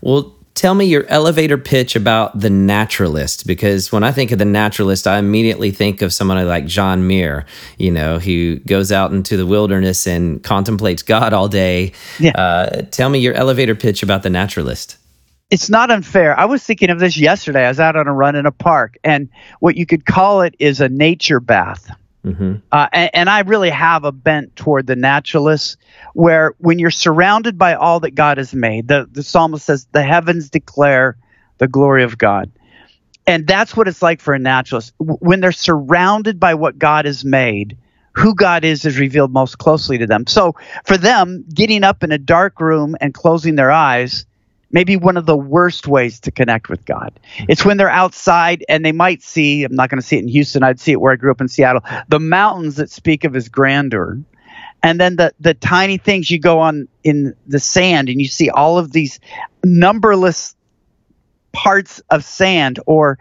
Well, 0.00 0.34
tell 0.54 0.74
me 0.74 0.84
your 0.84 1.04
elevator 1.06 1.58
pitch 1.58 1.96
about 1.96 2.38
the 2.38 2.50
naturalist 2.50 3.46
because 3.46 3.92
when 3.92 4.02
i 4.02 4.12
think 4.12 4.30
of 4.32 4.38
the 4.38 4.44
naturalist 4.44 5.06
i 5.06 5.18
immediately 5.18 5.70
think 5.70 6.02
of 6.02 6.12
someone 6.12 6.44
like 6.46 6.66
john 6.66 7.06
muir 7.06 7.46
you 7.78 7.90
know 7.90 8.18
who 8.18 8.56
goes 8.60 8.90
out 8.90 9.12
into 9.12 9.36
the 9.36 9.46
wilderness 9.46 10.06
and 10.06 10.42
contemplates 10.42 11.02
god 11.02 11.32
all 11.32 11.48
day. 11.48 11.92
Yeah. 12.18 12.32
Uh, 12.32 12.82
tell 12.90 13.08
me 13.08 13.18
your 13.18 13.34
elevator 13.34 13.74
pitch 13.74 14.02
about 14.02 14.22
the 14.22 14.30
naturalist. 14.30 14.96
It's 15.50 15.68
not 15.68 15.90
unfair. 15.90 16.38
I 16.38 16.46
was 16.46 16.64
thinking 16.64 16.88
of 16.88 16.98
this 16.98 17.18
yesterday. 17.18 17.66
I 17.66 17.68
was 17.68 17.78
out 17.78 17.96
on 17.96 18.08
a 18.08 18.12
run 18.12 18.34
in 18.34 18.46
a 18.46 18.52
park 18.52 18.96
and 19.04 19.28
what 19.60 19.76
you 19.76 19.84
could 19.84 20.06
call 20.06 20.40
it 20.40 20.54
is 20.58 20.80
a 20.80 20.88
nature 20.88 21.40
bath 21.40 21.90
Mm-hmm. 22.24 22.54
Uh, 22.70 22.88
and, 22.92 23.10
and, 23.14 23.30
I 23.30 23.40
really 23.40 23.70
have 23.70 24.04
a 24.04 24.12
bent 24.12 24.54
toward 24.54 24.86
the 24.86 24.94
naturalist, 24.94 25.76
where 26.14 26.54
when 26.58 26.78
you're 26.78 26.92
surrounded 26.92 27.58
by 27.58 27.74
all 27.74 27.98
that 28.00 28.12
God 28.12 28.38
has 28.38 28.54
made, 28.54 28.86
the, 28.86 29.08
the 29.10 29.24
psalmist 29.24 29.66
says, 29.66 29.88
the 29.90 30.04
heavens 30.04 30.48
declare 30.48 31.16
the 31.58 31.66
glory 31.66 32.04
of 32.04 32.18
God. 32.18 32.52
And 33.26 33.46
that's 33.46 33.76
what 33.76 33.88
it's 33.88 34.02
like 34.02 34.20
for 34.20 34.34
a 34.34 34.38
naturalist. 34.38 34.92
When 34.98 35.40
they're 35.40 35.50
surrounded 35.50 36.38
by 36.38 36.54
what 36.54 36.78
God 36.78 37.06
has 37.06 37.24
made, 37.24 37.76
who 38.12 38.34
God 38.34 38.64
is 38.64 38.84
is 38.84 38.98
revealed 38.98 39.32
most 39.32 39.58
closely 39.58 39.98
to 39.98 40.06
them. 40.06 40.26
So 40.26 40.54
for 40.84 40.96
them, 40.96 41.44
getting 41.52 41.82
up 41.82 42.04
in 42.04 42.12
a 42.12 42.18
dark 42.18 42.60
room 42.60 42.96
and 43.00 43.14
closing 43.14 43.56
their 43.56 43.70
eyes 43.70 44.26
may 44.72 44.84
be 44.84 44.96
one 44.96 45.16
of 45.16 45.26
the 45.26 45.36
worst 45.36 45.86
ways 45.86 46.20
to 46.20 46.30
connect 46.30 46.68
with 46.68 46.84
God. 46.84 47.18
Hmm. 47.36 47.44
It's 47.48 47.64
when 47.64 47.76
they're 47.76 47.90
outside 47.90 48.64
and 48.68 48.84
they 48.84 48.92
might 48.92 49.22
see, 49.22 49.64
I'm 49.64 49.74
not 49.74 49.90
going 49.90 50.00
to 50.00 50.06
see 50.06 50.16
it 50.16 50.22
in 50.22 50.28
Houston, 50.28 50.62
I'd 50.62 50.80
see 50.80 50.92
it 50.92 51.00
where 51.00 51.12
I 51.12 51.16
grew 51.16 51.30
up 51.30 51.40
in 51.40 51.48
Seattle, 51.48 51.82
the 52.08 52.20
mountains 52.20 52.76
that 52.76 52.90
speak 52.90 53.24
of 53.24 53.34
his 53.34 53.48
grandeur. 53.48 54.18
And 54.82 55.00
then 55.00 55.14
the, 55.16 55.32
the 55.38 55.54
tiny 55.54 55.96
things 55.96 56.28
you 56.28 56.40
go 56.40 56.58
on 56.58 56.88
in 57.04 57.36
the 57.46 57.60
sand 57.60 58.08
and 58.08 58.20
you 58.20 58.26
see 58.26 58.50
all 58.50 58.78
of 58.78 58.90
these 58.90 59.20
numberless 59.62 60.56
parts 61.52 62.00
of 62.10 62.24
sand 62.24 62.80
or 62.86 63.18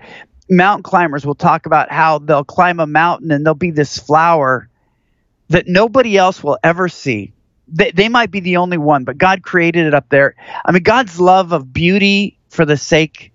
mountain 0.49 0.83
climbers 0.83 1.25
will 1.25 1.35
talk 1.35 1.65
about 1.65 1.91
how 1.91 2.17
they'll 2.19 2.43
climb 2.43 2.79
a 2.79 2.87
mountain 2.87 3.31
and 3.31 3.45
there'll 3.45 3.55
be 3.55 3.71
this 3.71 3.97
flower 3.97 4.67
that 5.49 5.67
nobody 5.67 6.17
else 6.17 6.43
will 6.43 6.57
ever 6.63 6.89
see. 6.89 7.33
They, 7.71 7.91
they 7.91 8.09
might 8.09 8.31
be 8.31 8.39
the 8.39 8.57
only 8.57 8.77
one, 8.77 9.03
but 9.03 9.17
God 9.17 9.43
created 9.43 9.85
it 9.85 9.93
up 9.93 10.09
there. 10.09 10.35
I 10.65 10.71
mean, 10.71 10.83
God's 10.83 11.19
love 11.19 11.51
of 11.51 11.71
beauty 11.73 12.37
for 12.49 12.65
the 12.65 12.77
sake 12.77 13.31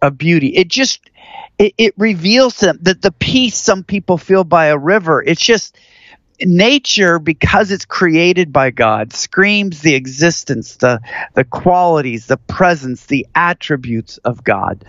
of 0.00 0.16
beauty. 0.16 0.48
It 0.48 0.68
just 0.68 1.10
it, 1.58 1.74
it 1.76 1.94
reveals 1.96 2.58
them 2.58 2.78
that 2.82 3.02
the 3.02 3.12
peace 3.12 3.56
some 3.56 3.84
people 3.84 4.16
feel 4.16 4.44
by 4.44 4.66
a 4.66 4.78
river. 4.78 5.22
It's 5.22 5.44
just 5.44 5.76
nature 6.40 7.18
because 7.18 7.72
it's 7.72 7.84
created 7.84 8.52
by 8.52 8.70
God 8.70 9.12
screams 9.12 9.80
the 9.80 9.94
existence, 9.94 10.76
the 10.76 11.00
the 11.34 11.44
qualities, 11.44 12.26
the 12.26 12.36
presence, 12.36 13.06
the 13.06 13.26
attributes 13.34 14.18
of 14.18 14.44
God. 14.44 14.84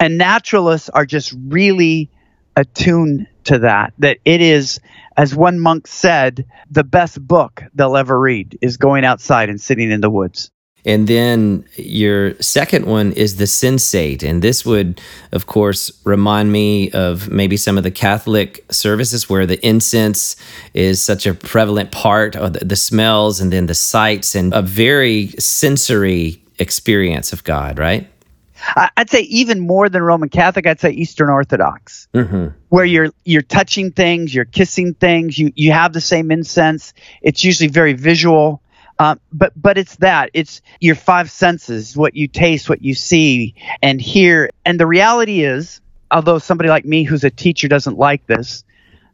And 0.00 0.18
naturalists 0.18 0.88
are 0.88 1.06
just 1.06 1.34
really 1.46 2.10
attuned 2.56 3.26
to 3.44 3.58
that 3.58 3.92
that 3.98 4.18
it 4.24 4.40
is 4.40 4.80
as 5.16 5.34
one 5.34 5.58
monk 5.58 5.86
said 5.86 6.44
the 6.70 6.84
best 6.84 7.24
book 7.26 7.62
they'll 7.74 7.96
ever 7.96 8.18
read 8.18 8.58
is 8.60 8.76
going 8.76 9.04
outside 9.04 9.48
and 9.48 9.60
sitting 9.60 9.90
in 9.90 10.00
the 10.00 10.10
woods 10.10 10.50
and 10.86 11.08
then 11.08 11.64
your 11.76 12.34
second 12.42 12.84
one 12.84 13.12
is 13.12 13.36
the 13.36 13.44
sensate. 13.44 14.22
And 14.22 14.42
this 14.42 14.66
would, 14.66 15.00
of 15.32 15.46
course, 15.46 15.90
remind 16.04 16.52
me 16.52 16.90
of 16.90 17.30
maybe 17.30 17.56
some 17.56 17.78
of 17.78 17.84
the 17.84 17.90
Catholic 17.90 18.64
services 18.70 19.28
where 19.28 19.46
the 19.46 19.64
incense 19.66 20.36
is 20.74 21.02
such 21.02 21.26
a 21.26 21.32
prevalent 21.32 21.90
part 21.90 22.36
of 22.36 22.52
the, 22.52 22.64
the 22.64 22.76
smells 22.76 23.40
and 23.40 23.50
then 23.50 23.66
the 23.66 23.74
sights 23.74 24.34
and 24.34 24.52
a 24.52 24.60
very 24.60 25.28
sensory 25.38 26.42
experience 26.58 27.32
of 27.32 27.44
God, 27.44 27.78
right? 27.78 28.06
I'd 28.96 29.10
say 29.10 29.20
even 29.22 29.60
more 29.60 29.88
than 29.88 30.02
Roman 30.02 30.28
Catholic, 30.28 30.66
I'd 30.66 30.80
say 30.80 30.90
Eastern 30.90 31.28
Orthodox, 31.28 32.08
mm-hmm. 32.14 32.48
where 32.68 32.84
you're 32.84 33.10
you're 33.24 33.42
touching 33.42 33.92
things, 33.92 34.34
you're 34.34 34.44
kissing 34.44 34.94
things, 34.94 35.38
you 35.38 35.52
you 35.54 35.72
have 35.72 35.92
the 35.92 36.00
same 36.00 36.30
incense. 36.30 36.94
It's 37.22 37.44
usually 37.44 37.68
very 37.68 37.92
visual, 37.92 38.62
uh, 38.98 39.16
but 39.32 39.52
but 39.56 39.78
it's 39.78 39.96
that 39.96 40.30
it's 40.34 40.62
your 40.80 40.94
five 40.94 41.30
senses, 41.30 41.96
what 41.96 42.16
you 42.16 42.28
taste, 42.28 42.68
what 42.68 42.82
you 42.82 42.94
see 42.94 43.54
and 43.82 44.00
hear. 44.00 44.50
And 44.64 44.78
the 44.78 44.86
reality 44.86 45.44
is, 45.44 45.80
although 46.10 46.38
somebody 46.38 46.68
like 46.68 46.84
me 46.84 47.04
who's 47.04 47.24
a 47.24 47.30
teacher 47.30 47.68
doesn't 47.68 47.98
like 47.98 48.26
this, 48.26 48.64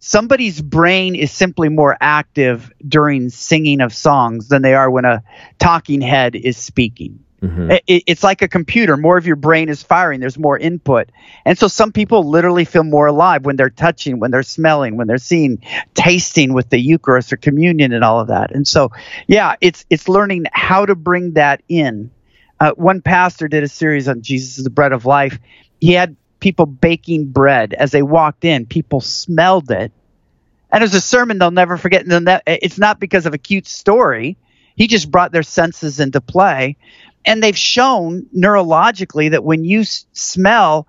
somebody's 0.01 0.61
brain 0.61 1.15
is 1.15 1.33
simply 1.33 1.69
more 1.69 1.97
active 2.01 2.73
during 2.87 3.31
singing 3.31 3.81
of 3.81 3.95
songs 3.95 4.49
than 4.49 4.63
they 4.63 4.75
are 4.75 4.91
when 4.91 5.05
a 5.05 5.23
talking 5.59 6.01
head 6.01 6.35
is 6.35 6.57
speaking. 6.57 7.25
Mm-hmm. 7.43 7.71
It, 7.71 7.83
it's 8.07 8.23
like 8.23 8.43
a 8.43 8.49
computer. 8.49 8.97
More 8.97 9.17
of 9.17 9.27
your 9.27 9.37
brain 9.37 9.69
is 9.71 9.83
firing. 9.83 10.21
There's 10.21 10.39
more 10.39 10.59
input. 10.59 11.11
And 11.45 11.59
so 11.59 11.69
some 11.69 11.91
people 11.91 12.29
literally 12.29 12.67
feel 12.67 12.85
more 12.85 13.07
alive 13.07 13.47
when 13.47 13.57
they're 13.57 13.71
touching, 13.71 14.21
when 14.21 14.31
they're 14.31 14.43
smelling, 14.43 14.97
when 14.97 15.07
they're 15.07 15.19
seeing, 15.19 15.63
tasting 15.95 16.53
with 16.53 16.69
the 16.69 16.79
Eucharist 16.79 17.33
or 17.33 17.39
communion 17.39 17.93
and 17.93 18.05
all 18.05 18.21
of 18.21 18.29
that. 18.29 18.55
And 18.55 18.69
so, 18.69 18.91
yeah, 19.27 19.57
it's 19.61 19.87
it's 19.89 20.09
learning 20.09 20.45
how 20.53 20.85
to 20.85 20.95
bring 20.95 21.35
that 21.35 21.63
in. 21.69 22.11
Uh, 22.59 22.73
one 22.73 23.01
pastor 23.01 23.49
did 23.49 23.63
a 23.63 23.69
series 23.69 24.07
on 24.07 24.21
Jesus 24.21 24.59
is 24.59 24.65
the 24.65 24.71
bread 24.71 24.93
of 24.93 25.07
life. 25.07 25.39
He 25.81 25.93
had 25.93 26.17
people 26.41 26.67
baking 26.67 27.27
bread 27.33 27.73
as 27.73 27.91
they 27.91 28.03
walked 28.03 28.45
in. 28.45 28.67
People 28.67 29.01
smelled 29.01 29.71
it. 29.71 29.93
And 30.71 30.83
it 30.83 30.85
was 30.85 30.95
a 30.95 31.01
sermon 31.01 31.39
they'll 31.39 31.51
never 31.51 31.79
forget. 31.79 32.05
And 32.07 32.29
that, 32.29 32.43
it's 32.47 32.79
not 32.79 33.01
because 33.01 33.25
of 33.25 33.33
a 33.33 33.39
cute 33.39 33.67
story. 33.67 34.37
He 34.77 34.87
just 34.87 35.11
brought 35.11 35.33
their 35.33 35.43
senses 35.43 36.01
into 36.01 36.21
play 36.21 36.77
and 37.25 37.43
they've 37.43 37.57
shown 37.57 38.27
neurologically 38.37 39.31
that 39.31 39.45
when 39.45 39.65
you 39.65 39.81
s- 39.81 40.07
smell 40.13 40.87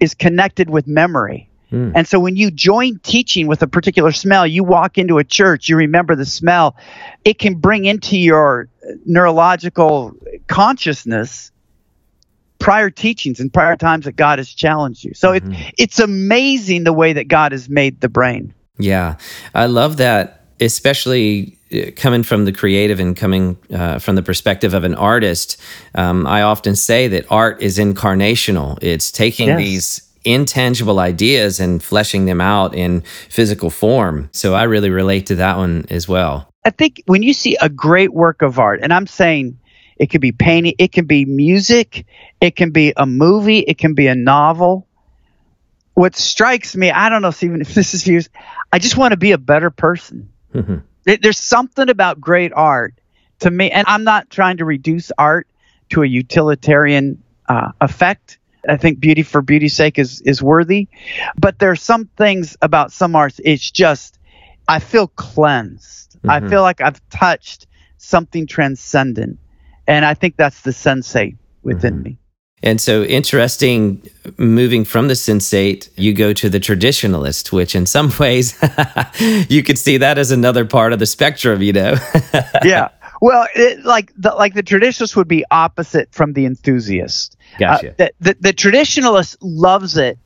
is 0.00 0.14
connected 0.14 0.70
with 0.70 0.86
memory. 0.86 1.48
Mm. 1.70 1.92
And 1.94 2.06
so 2.06 2.20
when 2.20 2.36
you 2.36 2.50
join 2.50 2.98
teaching 2.98 3.46
with 3.46 3.62
a 3.62 3.66
particular 3.66 4.12
smell, 4.12 4.46
you 4.46 4.62
walk 4.62 4.98
into 4.98 5.18
a 5.18 5.24
church, 5.24 5.68
you 5.68 5.76
remember 5.76 6.14
the 6.14 6.26
smell, 6.26 6.76
it 7.24 7.38
can 7.38 7.54
bring 7.54 7.84
into 7.84 8.18
your 8.18 8.68
neurological 9.06 10.14
consciousness 10.48 11.50
prior 12.58 12.90
teachings 12.90 13.40
and 13.40 13.52
prior 13.52 13.76
times 13.76 14.04
that 14.04 14.16
God 14.16 14.38
has 14.38 14.48
challenged 14.48 15.02
you. 15.02 15.14
So 15.14 15.32
mm-hmm. 15.32 15.52
it, 15.52 15.74
it's 15.78 15.98
amazing 15.98 16.84
the 16.84 16.92
way 16.92 17.12
that 17.14 17.26
God 17.26 17.52
has 17.52 17.68
made 17.68 18.00
the 18.00 18.08
brain. 18.08 18.54
Yeah. 18.78 19.16
I 19.54 19.66
love 19.66 19.96
that, 19.96 20.44
especially 20.60 21.58
coming 21.96 22.22
from 22.22 22.44
the 22.44 22.52
creative 22.52 23.00
and 23.00 23.16
coming 23.16 23.56
uh, 23.72 23.98
from 23.98 24.14
the 24.14 24.22
perspective 24.22 24.74
of 24.74 24.84
an 24.84 24.94
artist, 24.94 25.60
um, 25.94 26.26
I 26.26 26.42
often 26.42 26.76
say 26.76 27.08
that 27.08 27.24
art 27.30 27.62
is 27.62 27.78
incarnational. 27.78 28.78
It's 28.82 29.10
taking 29.10 29.48
yes. 29.48 29.58
these 29.58 30.08
intangible 30.24 31.00
ideas 31.00 31.60
and 31.60 31.82
fleshing 31.82 32.26
them 32.26 32.40
out 32.40 32.74
in 32.74 33.00
physical 33.28 33.70
form. 33.70 34.28
So 34.32 34.54
I 34.54 34.64
really 34.64 34.90
relate 34.90 35.26
to 35.26 35.34
that 35.36 35.56
one 35.56 35.86
as 35.90 36.06
well. 36.06 36.48
I 36.64 36.70
think 36.70 37.02
when 37.06 37.22
you 37.22 37.32
see 37.32 37.56
a 37.60 37.68
great 37.68 38.12
work 38.12 38.42
of 38.42 38.58
art, 38.58 38.80
and 38.82 38.92
I'm 38.92 39.06
saying 39.06 39.58
it 39.96 40.10
could 40.10 40.20
be 40.20 40.32
painting, 40.32 40.74
it 40.78 40.92
can 40.92 41.06
be 41.06 41.24
music, 41.24 42.06
it 42.40 42.54
can 42.56 42.70
be 42.70 42.92
a 42.96 43.06
movie, 43.06 43.60
it 43.60 43.78
can 43.78 43.94
be 43.94 44.06
a 44.06 44.14
novel. 44.14 44.86
What 45.94 46.16
strikes 46.16 46.76
me, 46.76 46.90
I 46.90 47.08
don't 47.08 47.20
know, 47.20 47.32
Stephen, 47.32 47.60
if 47.60 47.74
this 47.74 47.94
is 47.94 48.04
views, 48.04 48.28
I 48.72 48.78
just 48.78 48.96
want 48.96 49.12
to 49.12 49.16
be 49.16 49.32
a 49.32 49.38
better 49.38 49.70
person. 49.70 50.30
Mm-hmm. 50.54 50.76
There's 51.04 51.38
something 51.38 51.88
about 51.88 52.20
great 52.20 52.52
art 52.54 52.94
to 53.40 53.50
me, 53.50 53.70
and 53.70 53.86
I'm 53.88 54.04
not 54.04 54.30
trying 54.30 54.58
to 54.58 54.64
reduce 54.64 55.10
art 55.18 55.48
to 55.90 56.02
a 56.02 56.06
utilitarian 56.06 57.22
uh, 57.48 57.72
effect. 57.80 58.38
I 58.68 58.76
think 58.76 59.00
beauty 59.00 59.22
for 59.22 59.42
beauty's 59.42 59.74
sake 59.74 59.98
is 59.98 60.20
is 60.20 60.40
worthy, 60.40 60.88
but 61.36 61.58
there's 61.58 61.82
some 61.82 62.08
things 62.16 62.56
about 62.62 62.92
some 62.92 63.16
arts. 63.16 63.40
It's 63.44 63.68
just 63.70 64.18
I 64.68 64.78
feel 64.78 65.08
cleansed. 65.08 66.18
Mm-hmm. 66.18 66.30
I 66.30 66.48
feel 66.48 66.62
like 66.62 66.80
I've 66.80 67.00
touched 67.10 67.66
something 67.98 68.46
transcendent, 68.46 69.40
and 69.88 70.04
I 70.04 70.14
think 70.14 70.36
that's 70.36 70.62
the 70.62 70.70
sensate 70.70 71.36
within 71.62 71.94
mm-hmm. 71.94 72.02
me. 72.02 72.18
And 72.62 72.80
so, 72.80 73.02
interesting, 73.02 74.08
moving 74.36 74.84
from 74.84 75.08
the 75.08 75.14
sensate, 75.14 75.88
you 75.96 76.14
go 76.14 76.32
to 76.32 76.48
the 76.48 76.60
traditionalist, 76.60 77.52
which 77.52 77.74
in 77.74 77.86
some 77.86 78.12
ways 78.20 78.58
you 79.48 79.62
could 79.62 79.78
see 79.78 79.96
that 79.96 80.18
as 80.18 80.30
another 80.30 80.64
part 80.64 80.92
of 80.92 80.98
the 80.98 81.06
spectrum, 81.06 81.62
you 81.62 81.72
know? 81.72 81.94
yeah. 82.64 82.88
Well, 83.20 83.46
it, 83.54 83.84
like 83.84 84.12
the 84.16 84.30
like 84.30 84.54
the 84.54 84.64
traditionalist 84.64 85.14
would 85.14 85.28
be 85.28 85.44
opposite 85.48 86.12
from 86.12 86.32
the 86.32 86.44
enthusiast. 86.44 87.36
Gotcha. 87.56 87.90
Uh, 87.90 87.94
the, 87.96 88.12
the, 88.20 88.36
the 88.40 88.52
traditionalist 88.52 89.36
loves 89.40 89.96
it 89.96 90.18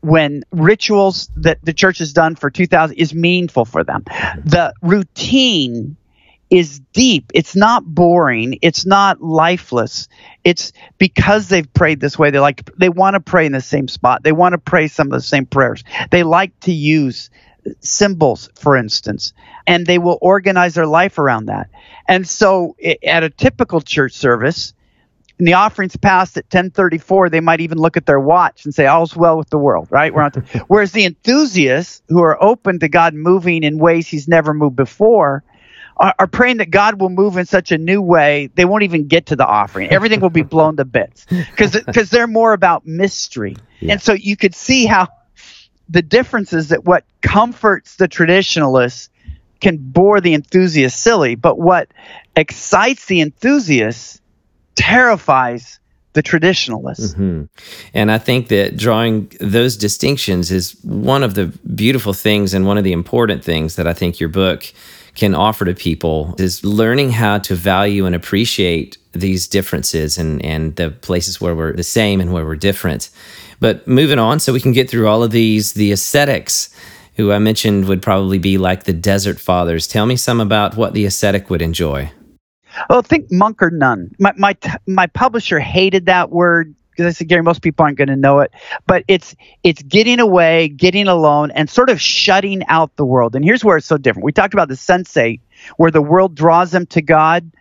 when 0.00 0.44
rituals 0.50 1.28
that 1.36 1.58
the 1.62 1.74
church 1.74 1.98
has 1.98 2.14
done 2.14 2.36
for 2.36 2.50
2000 2.50 2.96
is 2.96 3.14
meaningful 3.14 3.66
for 3.66 3.84
them. 3.84 4.02
Mm-hmm. 4.04 4.48
The 4.48 4.72
routine 4.80 5.97
is 6.50 6.80
deep. 6.92 7.30
It's 7.34 7.54
not 7.54 7.84
boring. 7.84 8.58
It's 8.62 8.86
not 8.86 9.22
lifeless. 9.22 10.08
It's 10.44 10.72
because 10.96 11.48
they've 11.48 11.72
prayed 11.72 12.00
this 12.00 12.18
way. 12.18 12.30
They 12.30 12.38
like 12.38 12.70
they 12.76 12.88
want 12.88 13.14
to 13.14 13.20
pray 13.20 13.46
in 13.46 13.52
the 13.52 13.60
same 13.60 13.88
spot. 13.88 14.22
They 14.22 14.32
want 14.32 14.52
to 14.54 14.58
pray 14.58 14.88
some 14.88 15.08
of 15.08 15.12
the 15.12 15.20
same 15.20 15.46
prayers. 15.46 15.84
They 16.10 16.22
like 16.22 16.58
to 16.60 16.72
use 16.72 17.30
symbols, 17.80 18.48
for 18.54 18.76
instance, 18.76 19.32
and 19.66 19.86
they 19.86 19.98
will 19.98 20.18
organize 20.22 20.74
their 20.74 20.86
life 20.86 21.18
around 21.18 21.46
that. 21.46 21.68
And 22.06 22.26
so, 22.26 22.76
at 23.04 23.24
a 23.24 23.30
typical 23.30 23.80
church 23.80 24.12
service, 24.12 24.72
and 25.38 25.46
the 25.46 25.54
offerings 25.54 25.96
passed 25.96 26.36
at 26.36 26.44
1034 26.46 27.30
they 27.30 27.40
might 27.40 27.60
even 27.60 27.78
look 27.78 27.96
at 27.96 28.06
their 28.06 28.18
watch 28.18 28.64
and 28.64 28.74
say 28.74 28.86
all's 28.86 29.14
well 29.14 29.38
with 29.38 29.48
the 29.50 29.58
world 29.58 29.86
right 29.90 30.12
we're 30.12 30.22
on 30.22 30.32
whereas 30.66 30.90
the 30.90 31.04
enthusiasts 31.04 32.02
who 32.08 32.20
are 32.22 32.42
open 32.42 32.80
to 32.80 32.88
god 32.88 33.14
moving 33.14 33.62
in 33.62 33.78
ways 33.78 34.08
he's 34.08 34.26
never 34.26 34.52
moved 34.52 34.74
before 34.74 35.44
are, 35.98 36.14
are, 36.18 36.26
praying 36.26 36.58
that 36.58 36.70
God 36.70 37.00
will 37.00 37.08
move 37.08 37.36
in 37.36 37.46
such 37.46 37.72
a 37.72 37.78
new 37.78 38.00
way 38.00 38.50
they 38.54 38.64
won't 38.64 38.84
even 38.84 39.08
get 39.08 39.26
to 39.26 39.36
the 39.36 39.46
offering. 39.46 39.90
Everything 39.90 40.20
will 40.20 40.30
be 40.30 40.42
blown 40.56 40.76
to 40.76 40.84
bits 40.84 41.26
because 41.26 41.72
because 41.72 42.10
they're 42.10 42.26
more 42.26 42.52
about 42.52 42.86
mystery. 42.86 43.56
Yeah. 43.80 43.92
And 43.92 44.02
so 44.02 44.12
you 44.12 44.36
could 44.36 44.54
see 44.54 44.86
how 44.86 45.08
the 45.88 46.02
difference 46.02 46.52
is 46.52 46.68
that 46.68 46.84
what 46.84 47.04
comforts 47.22 47.96
the 47.96 48.08
traditionalists 48.08 49.10
can 49.60 49.76
bore 49.76 50.20
the 50.20 50.34
enthusiast 50.34 51.00
silly, 51.00 51.34
but 51.34 51.58
what 51.58 51.88
excites 52.36 53.06
the 53.06 53.20
enthusiast 53.20 54.20
terrifies 54.76 55.80
the 56.12 56.22
traditionalists. 56.22 57.14
Mm-hmm. 57.14 57.44
And 57.94 58.10
I 58.10 58.18
think 58.18 58.48
that 58.48 58.76
drawing 58.76 59.32
those 59.40 59.76
distinctions 59.76 60.50
is 60.50 60.72
one 60.82 61.22
of 61.22 61.34
the 61.34 61.46
beautiful 61.74 62.12
things 62.12 62.54
and 62.54 62.66
one 62.66 62.78
of 62.78 62.84
the 62.84 62.92
important 62.92 63.44
things 63.44 63.76
that 63.76 63.86
I 63.86 63.92
think 63.92 64.18
your 64.20 64.28
book 64.28 64.72
can 65.18 65.34
offer 65.34 65.64
to 65.64 65.74
people 65.74 66.34
is 66.38 66.64
learning 66.64 67.10
how 67.10 67.38
to 67.38 67.54
value 67.54 68.06
and 68.06 68.14
appreciate 68.14 68.96
these 69.12 69.48
differences 69.48 70.16
and, 70.16 70.42
and 70.44 70.76
the 70.76 70.90
places 70.90 71.40
where 71.40 71.56
we're 71.56 71.72
the 71.72 71.82
same 71.82 72.20
and 72.20 72.32
where 72.32 72.44
we're 72.44 72.54
different. 72.56 73.10
But 73.58 73.86
moving 73.88 74.20
on, 74.20 74.38
so 74.38 74.52
we 74.52 74.60
can 74.60 74.72
get 74.72 74.88
through 74.88 75.08
all 75.08 75.24
of 75.24 75.32
these, 75.32 75.72
the 75.72 75.90
ascetics, 75.90 76.70
who 77.16 77.32
I 77.32 77.40
mentioned 77.40 77.88
would 77.88 78.00
probably 78.00 78.38
be 78.38 78.58
like 78.58 78.84
the 78.84 78.92
desert 78.92 79.40
fathers. 79.40 79.88
Tell 79.88 80.06
me 80.06 80.14
some 80.14 80.40
about 80.40 80.76
what 80.76 80.94
the 80.94 81.04
ascetic 81.04 81.50
would 81.50 81.62
enjoy. 81.62 82.12
Well, 82.88 83.02
think 83.02 83.26
monk 83.32 83.60
or 83.60 83.70
nun. 83.70 84.12
My 84.20 84.32
my 84.36 84.56
my 84.86 85.08
publisher 85.08 85.58
hated 85.58 86.06
that 86.06 86.30
word 86.30 86.76
because 86.98 87.14
I 87.14 87.16
said, 87.16 87.28
Gary, 87.28 87.44
most 87.44 87.62
people 87.62 87.84
aren't 87.84 87.96
going 87.96 88.08
to 88.08 88.16
know 88.16 88.40
it, 88.40 88.52
but 88.84 89.04
it's 89.06 89.36
it's 89.62 89.80
getting 89.84 90.18
away, 90.18 90.66
getting 90.66 91.06
alone, 91.06 91.52
and 91.52 91.70
sort 91.70 91.90
of 91.90 92.00
shutting 92.00 92.66
out 92.66 92.96
the 92.96 93.04
world. 93.04 93.36
And 93.36 93.44
here's 93.44 93.64
where 93.64 93.76
it's 93.76 93.86
so 93.86 93.98
different. 93.98 94.24
We 94.24 94.32
talked 94.32 94.52
about 94.52 94.66
the 94.68 94.74
sensate, 94.74 95.40
where 95.76 95.92
the 95.92 96.02
world 96.02 96.34
draws 96.34 96.72
them 96.72 96.86
to 96.86 97.00
God. 97.00 97.52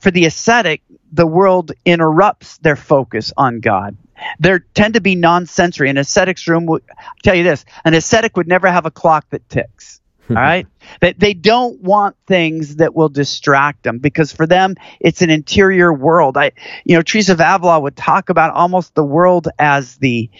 For 0.00 0.12
the 0.12 0.24
ascetic, 0.26 0.82
the 1.12 1.26
world 1.26 1.72
interrupts 1.84 2.58
their 2.58 2.76
focus 2.76 3.32
on 3.36 3.58
God. 3.58 3.96
There 4.38 4.60
tend 4.60 4.94
to 4.94 5.00
be 5.00 5.16
non-sensory. 5.16 5.90
An 5.90 5.96
ascetic's 5.96 6.46
room 6.46 6.66
will 6.66 6.80
tell 7.24 7.34
you 7.34 7.42
this: 7.42 7.64
an 7.84 7.94
ascetic 7.94 8.36
would 8.36 8.46
never 8.46 8.70
have 8.70 8.86
a 8.86 8.90
clock 8.92 9.28
that 9.30 9.48
ticks. 9.48 10.00
All 10.30 10.36
right, 10.36 10.66
that 11.00 11.18
they 11.18 11.34
don't 11.34 11.80
want 11.80 12.16
things 12.26 12.76
that 12.76 12.94
will 12.94 13.08
distract 13.08 13.82
them 13.82 13.98
because 13.98 14.32
for 14.32 14.46
them 14.46 14.74
it's 15.00 15.22
an 15.22 15.30
interior 15.30 15.92
world. 15.92 16.36
I, 16.36 16.52
you 16.84 16.96
know, 16.96 17.02
Teresa 17.02 17.32
of 17.32 17.40
Avila 17.40 17.80
would 17.80 17.96
talk 17.96 18.28
about 18.28 18.54
almost 18.54 18.94
the 18.94 19.04
world 19.04 19.48
as 19.58 19.96
the 19.96 20.30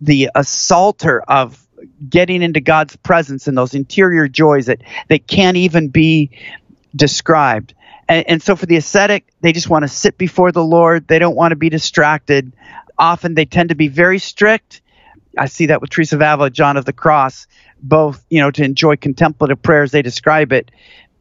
the 0.00 0.30
assaulter 0.34 1.22
of 1.22 1.60
getting 2.08 2.42
into 2.42 2.60
God's 2.60 2.96
presence 2.96 3.46
and 3.46 3.56
those 3.56 3.74
interior 3.74 4.28
joys 4.28 4.66
that 4.66 4.82
that 5.08 5.26
can't 5.26 5.56
even 5.56 5.88
be 5.88 6.30
described. 6.94 7.74
And, 8.08 8.28
and 8.28 8.42
so 8.42 8.56
for 8.56 8.66
the 8.66 8.76
ascetic, 8.76 9.26
they 9.40 9.52
just 9.52 9.68
want 9.68 9.82
to 9.82 9.88
sit 9.88 10.18
before 10.18 10.52
the 10.52 10.64
Lord. 10.64 11.08
They 11.08 11.18
don't 11.18 11.36
want 11.36 11.52
to 11.52 11.56
be 11.56 11.68
distracted. 11.68 12.52
Often 12.98 13.34
they 13.34 13.46
tend 13.46 13.70
to 13.70 13.74
be 13.74 13.88
very 13.88 14.18
strict. 14.18 14.82
I 15.38 15.46
see 15.46 15.66
that 15.66 15.80
with 15.80 15.90
Teresa 15.90 16.16
of 16.16 16.22
Avila, 16.22 16.50
John 16.50 16.76
of 16.76 16.84
the 16.84 16.92
Cross, 16.92 17.46
both, 17.80 18.24
you 18.30 18.40
know, 18.40 18.50
to 18.50 18.64
enjoy 18.64 18.96
contemplative 18.96 19.62
prayers, 19.62 19.90
they 19.90 20.02
describe 20.02 20.52
it. 20.52 20.70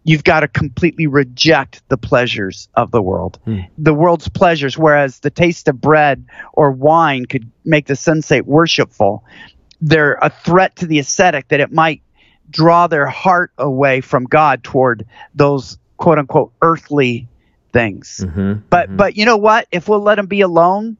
You've 0.05 0.23
got 0.23 0.41
to 0.41 0.47
completely 0.47 1.07
reject 1.07 1.81
the 1.87 1.97
pleasures 1.97 2.67
of 2.75 2.91
the 2.91 3.01
world, 3.01 3.39
hmm. 3.45 3.61
the 3.77 3.93
world's 3.93 4.27
pleasures, 4.27 4.77
whereas 4.77 5.19
the 5.19 5.29
taste 5.29 5.67
of 5.69 5.79
bread 5.79 6.25
or 6.51 6.71
wine 6.71 7.25
could 7.25 7.49
make 7.63 7.87
the 7.87 7.93
sensate 7.93 8.43
worshipful. 8.43 9.23
They're 9.79 10.17
a 10.21 10.29
threat 10.29 10.75
to 10.77 10.87
the 10.87 10.99
ascetic 10.99 11.47
that 11.49 11.61
it 11.61 11.71
might 11.71 12.01
draw 12.49 12.87
their 12.87 13.07
heart 13.07 13.51
away 13.57 14.01
from 14.01 14.25
God 14.25 14.63
toward 14.63 15.05
those 15.33 15.77
quote 15.97 16.19
unquote 16.19 16.51
earthly 16.61 17.27
things. 17.71 18.21
Mm-hmm, 18.23 18.65
but 18.69 18.87
mm-hmm. 18.87 18.97
but 18.97 19.17
you 19.17 19.25
know 19.25 19.37
what? 19.37 19.67
If 19.71 19.87
we'll 19.89 20.01
let 20.01 20.15
them 20.15 20.27
be 20.27 20.41
alone, 20.41 20.97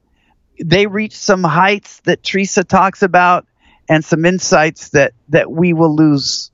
they 0.60 0.88
reach 0.88 1.16
some 1.16 1.44
heights 1.44 2.00
that 2.02 2.24
Teresa 2.24 2.64
talks 2.64 3.02
about 3.02 3.46
and 3.90 4.04
some 4.04 4.26
insights 4.26 4.90
that 4.90 5.14
that 5.30 5.52
we 5.52 5.74
will 5.74 5.96
lose 5.96 6.52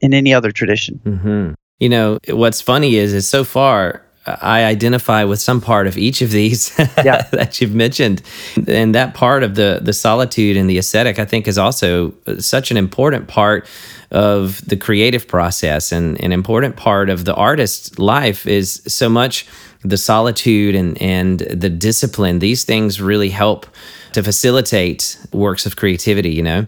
in 0.00 0.14
any 0.14 0.34
other 0.34 0.52
tradition. 0.52 1.00
Mm-hmm. 1.04 1.52
You 1.80 1.88
know 1.88 2.18
what's 2.28 2.60
funny 2.60 2.96
is 2.96 3.12
is 3.12 3.28
so 3.28 3.44
far 3.44 4.02
I 4.26 4.64
identify 4.64 5.22
with 5.22 5.40
some 5.40 5.60
part 5.60 5.86
of 5.86 5.96
each 5.96 6.20
of 6.20 6.32
these 6.32 6.76
yeah. 6.78 7.22
that 7.30 7.60
you've 7.60 7.74
mentioned, 7.74 8.22
and 8.66 8.94
that 8.94 9.14
part 9.14 9.42
of 9.42 9.54
the 9.54 9.80
the 9.82 9.92
solitude 9.92 10.56
and 10.56 10.68
the 10.68 10.78
ascetic 10.78 11.18
I 11.18 11.24
think 11.24 11.46
is 11.46 11.58
also 11.58 12.12
such 12.38 12.70
an 12.70 12.76
important 12.76 13.28
part 13.28 13.68
of 14.10 14.66
the 14.66 14.76
creative 14.76 15.28
process 15.28 15.92
and 15.92 16.20
an 16.20 16.32
important 16.32 16.76
part 16.76 17.10
of 17.10 17.24
the 17.24 17.34
artist's 17.34 17.98
life 17.98 18.46
is 18.46 18.82
so 18.86 19.08
much 19.08 19.46
the 19.88 19.96
solitude 19.96 20.74
and 20.74 21.00
and 21.00 21.40
the 21.40 21.70
discipline. 21.70 22.38
These 22.38 22.64
things 22.64 23.00
really 23.00 23.30
help 23.30 23.66
to 24.12 24.22
facilitate 24.22 25.18
works 25.32 25.66
of 25.66 25.76
creativity, 25.76 26.30
you 26.30 26.42
know? 26.42 26.66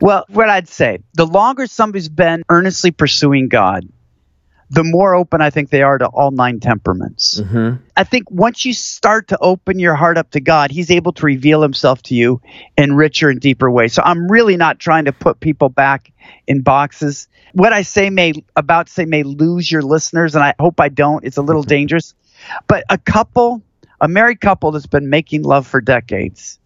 Well, 0.00 0.24
what 0.28 0.50
I'd 0.50 0.68
say, 0.68 0.98
the 1.14 1.26
longer 1.26 1.66
somebody's 1.66 2.08
been 2.08 2.42
earnestly 2.50 2.90
pursuing 2.90 3.48
God, 3.48 3.88
the 4.70 4.84
more 4.84 5.14
open 5.14 5.40
I 5.40 5.50
think 5.50 5.70
they 5.70 5.82
are 5.82 5.98
to 5.98 6.06
all 6.06 6.30
nine 6.30 6.60
temperaments. 6.60 7.40
Mm-hmm. 7.40 7.82
I 7.96 8.04
think 8.04 8.30
once 8.30 8.64
you 8.64 8.72
start 8.72 9.28
to 9.28 9.38
open 9.40 9.78
your 9.78 9.96
heart 9.96 10.16
up 10.16 10.30
to 10.32 10.40
God, 10.40 10.70
He's 10.70 10.90
able 10.90 11.12
to 11.14 11.26
reveal 11.26 11.62
Himself 11.62 12.02
to 12.04 12.14
you 12.14 12.40
in 12.76 12.94
richer 12.94 13.28
and 13.30 13.40
deeper 13.40 13.70
ways. 13.70 13.92
So 13.92 14.02
I'm 14.04 14.30
really 14.30 14.56
not 14.56 14.78
trying 14.78 15.06
to 15.06 15.12
put 15.12 15.40
people 15.40 15.68
back 15.68 16.12
in 16.46 16.62
boxes. 16.62 17.26
What 17.52 17.72
I 17.72 17.82
say 17.82 18.10
may 18.10 18.32
about 18.54 18.86
to 18.86 18.92
say 18.92 19.04
may 19.06 19.24
lose 19.24 19.70
your 19.70 19.82
listeners, 19.82 20.36
and 20.36 20.44
I 20.44 20.54
hope 20.60 20.78
I 20.78 20.88
don't. 20.88 21.24
It's 21.24 21.36
a 21.36 21.42
little 21.42 21.62
mm-hmm. 21.62 21.68
dangerous. 21.68 22.14
But 22.66 22.84
a 22.88 22.98
couple, 22.98 23.62
a 24.00 24.08
married 24.08 24.40
couple 24.40 24.72
that's 24.72 24.86
been 24.86 25.10
making 25.10 25.42
love 25.42 25.66
for 25.66 25.80
decades, 25.80 26.58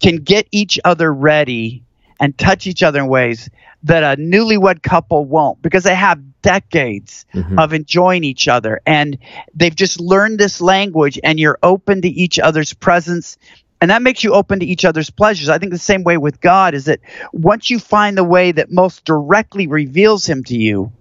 can 0.00 0.16
get 0.16 0.48
each 0.50 0.78
other 0.84 1.12
ready 1.12 1.84
and 2.20 2.36
touch 2.36 2.66
each 2.66 2.82
other 2.82 3.00
in 3.00 3.08
ways 3.08 3.50
that 3.84 4.04
a 4.04 4.20
newlywed 4.20 4.82
couple 4.82 5.24
won't 5.24 5.60
because 5.60 5.82
they 5.82 5.94
have 5.94 6.20
decades 6.42 7.26
mm-hmm. 7.34 7.58
of 7.58 7.72
enjoying 7.72 8.22
each 8.22 8.46
other 8.46 8.80
and 8.86 9.18
they've 9.54 9.74
just 9.74 10.00
learned 10.00 10.38
this 10.38 10.60
language 10.60 11.18
and 11.24 11.40
you're 11.40 11.58
open 11.62 12.02
to 12.02 12.08
each 12.08 12.38
other's 12.38 12.72
presence 12.74 13.38
and 13.80 13.90
that 13.90 14.00
makes 14.00 14.22
you 14.22 14.32
open 14.32 14.60
to 14.60 14.66
each 14.66 14.84
other's 14.84 15.10
pleasures. 15.10 15.48
I 15.48 15.58
think 15.58 15.72
the 15.72 15.78
same 15.78 16.04
way 16.04 16.16
with 16.16 16.40
God 16.40 16.74
is 16.74 16.84
that 16.84 17.00
once 17.32 17.68
you 17.68 17.80
find 17.80 18.16
the 18.16 18.22
way 18.22 18.52
that 18.52 18.70
most 18.70 19.04
directly 19.04 19.66
reveals 19.66 20.24
him 20.24 20.44
to 20.44 20.56
you, 20.56 20.92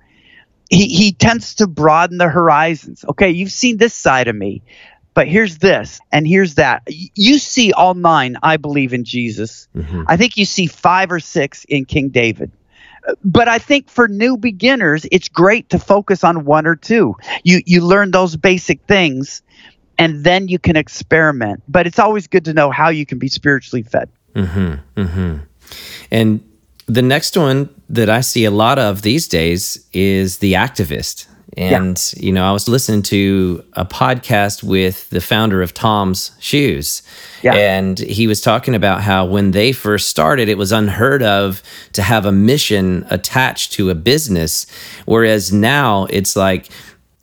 he, 0.71 0.88
he 0.88 1.12
tends 1.12 1.55
to 1.55 1.67
broaden 1.67 2.17
the 2.17 2.29
horizons. 2.29 3.05
Okay, 3.07 3.29
you've 3.29 3.51
seen 3.51 3.77
this 3.77 3.93
side 3.93 4.27
of 4.27 4.36
me 4.36 4.63
but 5.13 5.27
here's 5.27 5.57
this 5.57 5.99
and 6.12 6.27
here's 6.27 6.55
that. 6.55 6.84
You 6.88 7.38
see 7.38 7.73
all 7.73 7.93
nine, 7.93 8.38
I 8.41 8.57
believe, 8.57 8.93
in 8.93 9.03
Jesus. 9.03 9.67
Mm-hmm. 9.75 10.03
I 10.07 10.17
think 10.17 10.38
you 10.38 10.45
see 10.45 10.67
five 10.67 11.12
or 11.12 11.19
six 11.19 11.65
in 11.65 11.86
King 11.86 12.10
David. 12.10 12.51
But 13.23 13.47
I 13.47 13.57
think 13.57 13.89
for 13.89 14.07
new 14.07 14.38
beginners, 14.38 15.05
it's 15.12 15.27
great 15.27 15.69
to 15.69 15.79
focus 15.79 16.23
on 16.23 16.45
one 16.45 16.67
or 16.67 16.75
two. 16.75 17.15
You 17.43 17.62
you 17.65 17.81
learn 17.81 18.12
those 18.12 18.36
basic 18.36 18.84
things, 18.84 19.41
and 19.97 20.23
then 20.23 20.47
you 20.47 20.60
can 20.60 20.75
experiment. 20.75 21.63
But 21.67 21.88
it's 21.88 21.97
always 21.97 22.27
good 22.27 22.45
to 22.45 22.53
know 22.53 22.69
how 22.69 22.89
you 22.89 23.07
can 23.07 23.17
be 23.17 23.27
spiritually 23.27 23.81
fed. 23.81 24.10
Mm-hmm. 24.36 25.01
Mm-hmm. 25.01 25.38
And 26.12 26.51
the 26.91 27.01
next 27.01 27.38
one 27.38 27.69
that 27.89 28.10
I 28.10 28.19
see 28.19 28.43
a 28.43 28.51
lot 28.51 28.77
of 28.77 29.01
these 29.01 29.27
days 29.27 29.88
is 29.93 30.39
the 30.39 30.54
activist. 30.54 31.25
And, 31.58 32.13
yeah. 32.15 32.23
you 32.25 32.32
know, 32.34 32.45
I 32.45 32.51
was 32.51 32.67
listening 32.67 33.01
to 33.04 33.63
a 33.73 33.86
podcast 33.86 34.62
with 34.62 35.10
the 35.10 35.21
founder 35.21 35.62
of 35.62 35.73
Tom's 35.73 36.32
Shoes. 36.39 37.01
Yeah. 37.43 37.54
And 37.54 37.97
he 37.97 38.27
was 38.27 38.41
talking 38.41 38.75
about 38.75 39.01
how 39.01 39.25
when 39.25 39.51
they 39.51 39.71
first 39.71 40.10
started, 40.10 40.49
it 40.49 40.58
was 40.58 40.71
unheard 40.71 41.23
of 41.23 41.62
to 41.93 42.01
have 42.01 42.25
a 42.25 42.32
mission 42.32 43.06
attached 43.10 43.71
to 43.73 43.89
a 43.89 43.95
business. 43.95 44.65
Whereas 45.06 45.51
now 45.51 46.06
it's 46.10 46.36
like, 46.36 46.69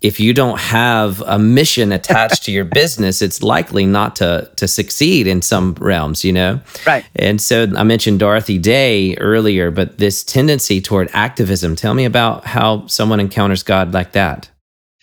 if 0.01 0.21
you 0.21 0.33
don't 0.33 0.59
have 0.61 1.21
a 1.23 1.39
mission 1.39 1.91
attached 1.93 2.45
to 2.45 2.53
your 2.53 2.65
business, 2.81 3.21
it's 3.21 3.43
likely 3.43 3.87
not 3.87 4.17
to 4.17 4.51
to 4.57 4.69
succeed 4.69 5.27
in 5.27 5.43
some 5.43 5.75
realms, 5.75 6.25
you 6.25 6.33
know. 6.33 6.61
Right. 6.87 7.05
And 7.17 7.41
so 7.41 7.67
I 7.77 7.83
mentioned 7.83 8.21
Dorothy 8.21 8.59
Day 8.59 9.17
earlier, 9.17 9.71
but 9.71 9.99
this 9.99 10.23
tendency 10.23 10.81
toward 10.81 11.11
activism. 11.13 11.77
Tell 11.77 11.95
me 11.95 12.05
about 12.05 12.45
how 12.45 12.87
someone 12.87 13.21
encounters 13.21 13.63
God 13.63 13.93
like 13.93 14.13
that. 14.13 14.51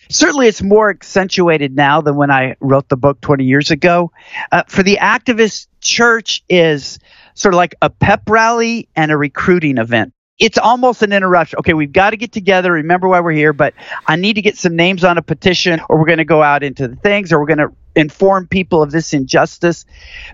Certainly, 0.08 0.46
it's 0.46 0.62
more 0.62 0.88
accentuated 0.88 1.74
now 1.74 2.00
than 2.00 2.16
when 2.16 2.30
I 2.30 2.54
wrote 2.60 2.88
the 2.88 2.96
book 2.96 3.20
20 3.22 3.44
years 3.44 3.70
ago. 3.72 4.12
Uh, 4.52 4.62
for 4.68 4.84
the 4.84 4.98
activist, 5.00 5.66
church 5.80 6.44
is 6.48 7.00
sort 7.34 7.54
of 7.54 7.56
like 7.56 7.74
a 7.82 7.90
pep 7.90 8.22
rally 8.28 8.88
and 8.94 9.10
a 9.10 9.16
recruiting 9.16 9.78
event 9.78 10.12
it's 10.38 10.58
almost 10.58 11.02
an 11.02 11.12
interruption. 11.12 11.58
Okay, 11.60 11.72
we've 11.72 11.92
got 11.92 12.10
to 12.10 12.16
get 12.16 12.32
together. 12.32 12.72
Remember 12.72 13.08
why 13.08 13.20
we're 13.20 13.32
here, 13.32 13.52
but 13.52 13.74
I 14.06 14.16
need 14.16 14.34
to 14.34 14.42
get 14.42 14.56
some 14.58 14.76
names 14.76 15.02
on 15.02 15.16
a 15.16 15.22
petition, 15.22 15.80
or 15.88 15.98
we're 15.98 16.06
going 16.06 16.18
to 16.18 16.24
go 16.24 16.42
out 16.42 16.62
into 16.62 16.88
the 16.88 16.96
things, 16.96 17.32
or 17.32 17.40
we're 17.40 17.46
going 17.46 17.58
to 17.58 17.72
inform 17.94 18.46
people 18.46 18.82
of 18.82 18.90
this 18.90 19.14
injustice. 19.14 19.86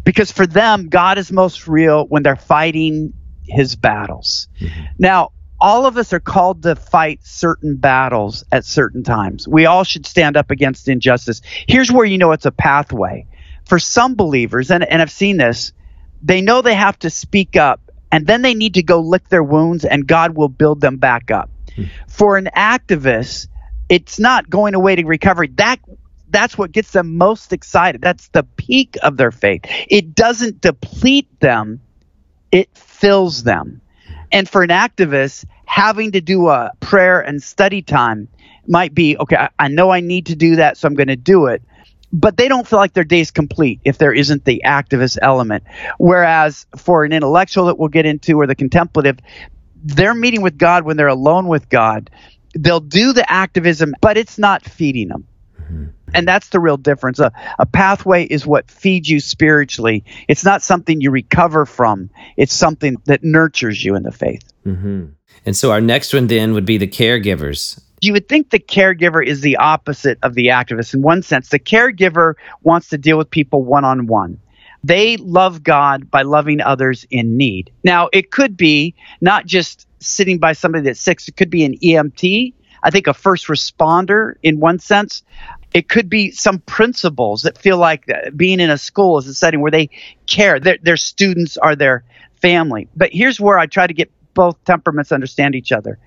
Because 0.05 0.33
for 0.33 0.47
them, 0.47 0.89
God 0.89 1.19
is 1.19 1.31
most 1.31 1.69
real 1.69 2.07
when 2.07 2.25
they're 2.25 2.35
fighting 2.37 3.13
his 3.45 3.77
battles. 3.77 4.49
Mm-hmm. 4.61 4.81
Now, 4.99 5.31
all 5.61 5.87
of 5.87 5.97
us 5.97 6.13
are 6.13 6.21
called 6.21 6.65
to 6.65 6.75
fight 6.75 7.21
certain 7.23 7.77
battles 7.77 8.45
at 8.51 8.65
certain 8.65 9.05
times. 9.05 9.47
We 9.47 9.67
all 9.67 9.85
should 9.85 10.07
stand 10.07 10.37
up 10.37 10.51
against 10.51 10.89
injustice. 10.89 11.41
Here's 11.69 11.93
where 11.93 12.05
you 12.05 12.19
know 12.19 12.33
it's 12.33 12.47
a 12.47 12.51
pathway. 12.51 13.29
For 13.67 13.79
some 13.79 14.17
believers, 14.17 14.73
and, 14.73 14.83
and 14.83 15.01
I've 15.01 15.13
seen 15.13 15.37
this, 15.37 15.73
they 16.21 16.41
know 16.41 16.63
they 16.63 16.75
have 16.75 16.99
to 17.01 17.11
speak 17.11 17.55
up 17.55 17.92
and 18.13 18.27
then 18.27 18.43
they 18.43 18.55
need 18.55 18.75
to 18.75 18.83
go 18.83 19.01
lick 19.01 19.31
their 19.31 19.43
wounds 19.43 19.85
and 19.85 20.07
God 20.07 20.37
will 20.37 20.51
build 20.51 20.83
them 20.83 20.99
back 20.99 21.31
up. 21.31 21.51
Hmm. 21.75 21.85
For 22.07 22.37
an 22.37 22.51
activist, 22.55 23.49
it's 23.89 24.21
not 24.21 24.49
going 24.49 24.75
away 24.75 24.95
to 24.97 25.05
recovery. 25.05 25.49
That 25.55 25.81
that's 26.29 26.57
what 26.57 26.73
gets 26.73 26.93
them 26.93 27.19
most 27.19 27.53
excited. 27.53 28.01
That's 28.01 28.29
the 28.29 28.43
peak 28.43 28.97
of 29.03 29.17
their 29.17 29.31
faith. 29.31 29.63
It 29.89 30.15
doesn't 30.15 30.61
deplete 30.61 31.29
them, 31.41 31.81
it 32.53 32.75
fills 32.77 33.43
them. 33.43 33.81
And 34.31 34.49
for 34.49 34.63
an 34.63 34.71
activist, 34.71 35.45
having 35.67 36.13
to 36.13 36.21
do 36.21 36.49
a 36.49 36.71
prayer 36.81 37.21
and 37.21 37.43
study 37.43 37.83
time 37.83 38.29
might 38.67 38.95
be 38.95 39.17
okay, 39.19 39.37
I, 39.37 39.51
I 39.59 39.69
know 39.69 39.91
I 39.91 40.01
need 40.01 40.27
to 40.27 40.37
do 40.37 40.57
that, 40.57 40.77
so 40.77 40.87
I'm 40.87 40.95
going 40.95 41.09
to 41.09 41.17
do 41.17 41.47
it. 41.47 41.63
But 42.13 42.37
they 42.37 42.49
don't 42.49 42.67
feel 42.67 42.79
like 42.79 42.93
their 42.93 43.05
day's 43.05 43.31
complete 43.31 43.81
if 43.85 43.99
there 43.99 44.13
isn't 44.13 44.45
the 44.45 44.63
activist 44.65 45.19
element. 45.23 45.65
Whereas 45.99 46.67
for 46.77 47.05
an 47.05 47.13
intellectual 47.13 47.67
that 47.67 47.79
we'll 47.79 47.89
get 47.89 48.05
into 48.05 48.39
or 48.39 48.47
the 48.47 48.55
contemplative, 48.55 49.19
they're 49.83 50.15
meeting 50.15 50.43
with 50.43 50.59
God 50.59 50.85
when 50.85 50.97
they're 50.97 51.09
alone 51.09 51.49
with 51.49 51.69
God. 51.69 52.11
They'll 52.55 52.81
do 52.81 53.13
the 53.15 53.31
activism, 53.31 53.95
but 54.01 54.19
it's 54.19 54.39
not 54.39 54.63
feeding 54.63 55.09
them. 55.09 55.27
Mm-hmm. 55.59 55.85
And 56.15 56.29
that's 56.29 56.51
the 56.51 56.61
real 56.61 56.77
difference. 56.77 57.19
A, 57.19 57.33
a 57.59 57.65
pathway 57.67 58.25
is 58.25 58.47
what 58.47 58.71
feeds 58.71 59.09
you 59.09 59.21
spiritually. 59.21 60.05
It's 60.29 60.45
not 60.45 60.63
something 60.63 61.01
you 61.01 61.11
recover 61.11 61.65
from, 61.65 62.11
it's 62.37 62.53
something 62.53 62.97
that 63.07 63.25
nurtures 63.25 63.83
you 63.83 63.95
in 63.95 64.03
the 64.03 64.13
faith. 64.13 64.53
Mm-hmm. 64.67 65.07
And 65.47 65.57
so 65.57 65.73
our 65.73 65.81
next 65.81 66.13
one 66.13 66.27
then 66.27 66.53
would 66.53 66.67
be 66.67 66.79
the 66.79 66.87
caregivers. 66.87 67.81
You 68.03 68.13
would 68.13 68.29
think 68.29 68.51
the 68.51 68.59
caregiver 68.59 69.25
is 69.25 69.41
the 69.41 69.57
opposite 69.57 70.19
of 70.23 70.35
the 70.35 70.49
activist 70.49 70.93
in 70.93 71.03
one 71.03 71.23
sense. 71.23 71.49
The 71.49 71.61
caregiver 71.61 72.35
wants 72.63 72.89
to 72.89 72.99
deal 72.99 73.17
with 73.17 73.31
people 73.31 73.63
one 73.63 73.85
on 73.85 74.07
one. 74.07 74.41
They 74.85 75.17
love 75.17 75.63
God 75.63 76.11
by 76.11 76.23
loving 76.23 76.61
others 76.61 77.07
in 77.11 77.37
need. 77.37 77.71
Now, 77.85 78.09
it 78.13 78.33
could 78.33 78.57
be 78.57 78.97
not 79.21 79.47
just 79.47 79.87
sitting 80.01 80.39
by 80.39 80.53
somebody 80.53 80.83
that's 80.83 81.01
sick, 81.01 81.21
it 81.29 81.37
could 81.37 81.49
be 81.49 81.65
an 81.65 81.79
EMT, 81.79 82.53
I 82.83 82.91
think 82.91 83.07
a 83.07 83.15
first 83.15 83.47
responder 83.47 84.35
in 84.43 84.59
one 84.59 84.79
sense. 84.79 85.23
It 85.73 85.89
could 85.89 86.09
be 86.09 86.33
some 86.33 86.59
principals 86.61 87.43
that 87.43 87.57
feel 87.57 87.79
like 87.79 88.11
uh, 88.11 88.31
being 88.31 88.61
in 88.61 88.71
a 88.71 88.79
school 88.79 89.19
is 89.19 89.29
a 89.29 89.35
setting 89.35 89.61
where 89.61 89.71
they 89.71 89.89
care. 90.27 90.59
Their, 90.59 90.79
their 90.83 90.97
students 90.97 91.57
are 91.57 91.77
their 91.77 92.05
family. 92.41 92.89
But 92.97 93.11
here's 93.13 93.41
where 93.41 93.59
I 93.59 93.67
try 93.67 93.87
to 93.87 93.95
get 93.95 94.11
both 94.35 94.63
temperaments 94.65 95.13
understand 95.13 95.55
each 95.55 95.73
other. 95.73 95.99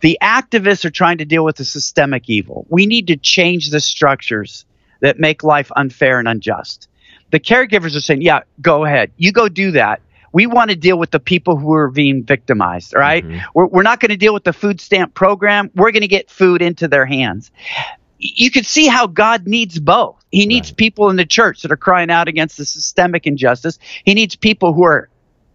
The 0.00 0.18
activists 0.22 0.84
are 0.84 0.90
trying 0.90 1.18
to 1.18 1.24
deal 1.24 1.44
with 1.44 1.56
the 1.56 1.64
systemic 1.64 2.28
evil. 2.28 2.66
We 2.68 2.86
need 2.86 3.08
to 3.08 3.16
change 3.16 3.70
the 3.70 3.80
structures 3.80 4.64
that 5.00 5.18
make 5.18 5.42
life 5.42 5.70
unfair 5.76 6.18
and 6.18 6.28
unjust. 6.28 6.88
The 7.30 7.40
caregivers 7.40 7.96
are 7.96 8.00
saying, 8.00 8.22
yeah, 8.22 8.40
go 8.60 8.84
ahead. 8.84 9.10
You 9.16 9.32
go 9.32 9.48
do 9.48 9.72
that. 9.72 10.00
We 10.32 10.46
want 10.46 10.70
to 10.70 10.76
deal 10.76 10.98
with 10.98 11.10
the 11.10 11.20
people 11.20 11.56
who 11.56 11.72
are 11.72 11.90
being 11.90 12.22
victimized, 12.22 12.94
right? 12.94 13.24
Mm-hmm. 13.24 13.38
We're, 13.54 13.66
we're 13.66 13.82
not 13.82 14.00
going 14.00 14.10
to 14.10 14.16
deal 14.16 14.34
with 14.34 14.44
the 14.44 14.52
food 14.52 14.80
stamp 14.80 15.14
program. 15.14 15.70
We're 15.74 15.90
going 15.90 16.02
to 16.02 16.08
get 16.08 16.30
food 16.30 16.62
into 16.62 16.86
their 16.86 17.06
hands. 17.06 17.50
You 18.18 18.50
can 18.50 18.64
see 18.64 18.86
how 18.86 19.06
God 19.06 19.46
needs 19.46 19.78
both. 19.78 20.22
He 20.30 20.46
needs 20.46 20.70
right. 20.70 20.76
people 20.76 21.08
in 21.08 21.16
the 21.16 21.24
church 21.24 21.62
that 21.62 21.72
are 21.72 21.76
crying 21.76 22.10
out 22.10 22.28
against 22.28 22.56
the 22.56 22.64
systemic 22.64 23.26
injustice. 23.26 23.78
He 24.04 24.14
needs 24.14 24.36
people 24.36 24.74
who 24.74 24.84
are 24.84 25.08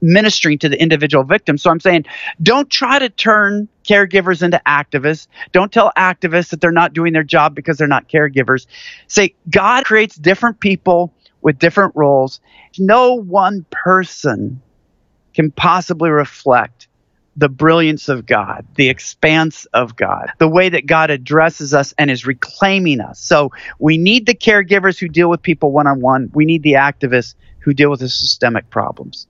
ministering 0.04 0.60
to 0.60 0.70
the 0.70 0.80
individual 0.80 1.24
victim. 1.24 1.58
So 1.58 1.72
I'm 1.72 1.80
saying 1.80 2.06
don't 2.42 2.70
try 2.70 3.00
to 3.00 3.10
turn 3.10 3.70
caregivers 3.88 4.44
into 4.44 4.62
activists. 4.68 5.28
Don't 5.54 5.72
tell 5.72 5.92
activists 5.98 6.50
that 6.50 6.62
they're 6.62 6.72
not 6.72 6.94
doing 6.94 7.14
their 7.14 7.24
job 7.24 7.56
because 7.56 7.78
they're 7.78 7.88
not 7.88 8.10
caregivers. 8.10 8.68
Say 9.08 9.34
God 9.50 9.86
creates 9.86 10.16
different 10.16 10.60
people 10.60 11.14
with 11.42 11.58
different 11.58 11.94
roles. 11.96 12.42
No 12.78 13.14
one 13.14 13.66
person 13.72 14.62
can 15.34 15.52
possibly 15.52 16.10
reflect 16.10 16.88
the 17.36 17.50
brilliance 17.50 18.10
of 18.10 18.26
God, 18.26 18.68
the 18.76 18.90
expanse 18.90 19.66
of 19.74 19.96
God, 19.96 20.32
the 20.38 20.48
way 20.48 20.70
that 20.70 20.86
God 20.86 21.10
addresses 21.10 21.74
us 21.74 21.94
and 21.98 22.12
is 22.12 22.28
reclaiming 22.28 23.00
us. 23.00 23.20
So 23.20 23.52
we 23.80 23.98
need 23.98 24.28
the 24.28 24.36
caregivers 24.36 25.00
who 25.00 25.08
deal 25.08 25.30
with 25.30 25.42
people 25.42 25.72
one 25.72 25.88
on 25.88 26.00
one. 26.00 26.30
We 26.34 26.46
need 26.46 26.62
the 26.62 26.74
activists 26.74 27.34
who 27.60 27.74
deal 27.74 27.90
with 27.90 28.02
the 28.02 28.10
systemic 28.10 28.70
problems. 28.70 29.28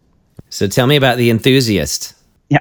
So 0.53 0.67
tell 0.67 0.85
me 0.85 0.95
about 0.97 1.17
the 1.17 1.31
enthusiast. 1.31 2.13
Yeah. 2.49 2.59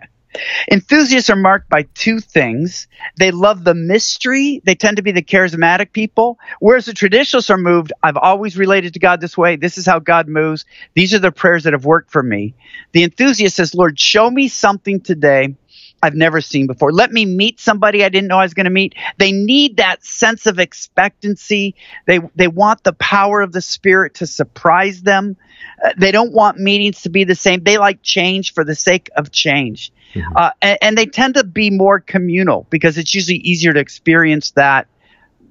Enthusiasts 0.71 1.29
are 1.29 1.37
marked 1.37 1.69
by 1.69 1.83
two 1.93 2.21
things. 2.21 2.89
They 3.19 3.31
love 3.31 3.65
the 3.65 3.75
mystery. 3.75 4.63
They 4.65 4.75
tend 4.75 4.97
to 4.97 5.03
be 5.03 5.13
the 5.13 5.23
charismatic 5.23 5.93
people. 5.93 6.39
Whereas 6.61 6.87
the 6.87 6.95
traditionalists 6.95 7.51
are 7.51 7.59
moved, 7.59 7.93
I've 8.03 8.17
always 8.17 8.57
related 8.57 8.95
to 8.95 8.99
God 8.99 9.21
this 9.21 9.37
way. 9.37 9.57
This 9.57 9.77
is 9.77 9.85
how 9.85 9.99
God 9.99 10.27
moves. 10.27 10.65
These 10.95 11.13
are 11.13 11.19
the 11.19 11.31
prayers 11.31 11.65
that 11.65 11.75
have 11.75 11.85
worked 11.85 12.11
for 12.11 12.23
me. 12.23 12.55
The 12.93 13.03
enthusiast 13.03 13.57
says, 13.57 13.75
Lord, 13.75 14.01
show 14.01 14.31
me 14.31 14.49
something 14.49 15.03
today 15.03 15.55
I've 16.03 16.15
never 16.15 16.41
seen 16.41 16.67
before. 16.67 16.93
Let 16.93 17.13
me 17.13 17.25
meet 17.25 17.61
somebody 17.61 18.05
I 18.05 18.09
didn't 18.09 18.29
know 18.29 18.39
I 18.39 18.43
was 18.43 18.55
going 18.55 18.65
to 18.65 18.71
meet. 18.71 18.95
They 19.19 19.31
need 19.31 19.77
that 19.77 20.05
sense 20.05 20.47
of 20.47 20.59
expectancy. 20.59 21.77
They 22.07 22.21
they 22.35 22.49
want 22.49 22.83
the 22.83 22.93
power 22.93 23.41
of 23.41 23.53
the 23.53 23.63
spirit 23.63 24.15
to 24.15 24.27
surprise 24.27 25.03
them. 25.03 25.37
Uh, 25.83 25.93
they 25.97 26.11
don't 26.11 26.33
want 26.33 26.59
meetings 26.59 27.03
to 27.03 27.09
be 27.09 27.25
the 27.25 27.37
same. 27.37 27.63
They 27.63 27.79
like 27.79 28.03
change 28.03 28.53
for 28.53 28.65
the 28.65 28.75
sake 28.75 29.11
of 29.17 29.31
change. 29.31 29.93
Mm-hmm. 30.15 30.37
Uh, 30.37 30.51
and, 30.61 30.79
and 30.83 30.99
they 30.99 31.07
tend 31.07 31.35
to 31.35 31.45
be 31.45 31.71
more 31.71 32.01
communal 32.01 32.67
because 32.69 32.99
it's 32.99 33.15
usually 33.15 33.39
easier 33.39 33.73
to 33.73 33.81
experience 33.81 34.51
that 34.53 34.89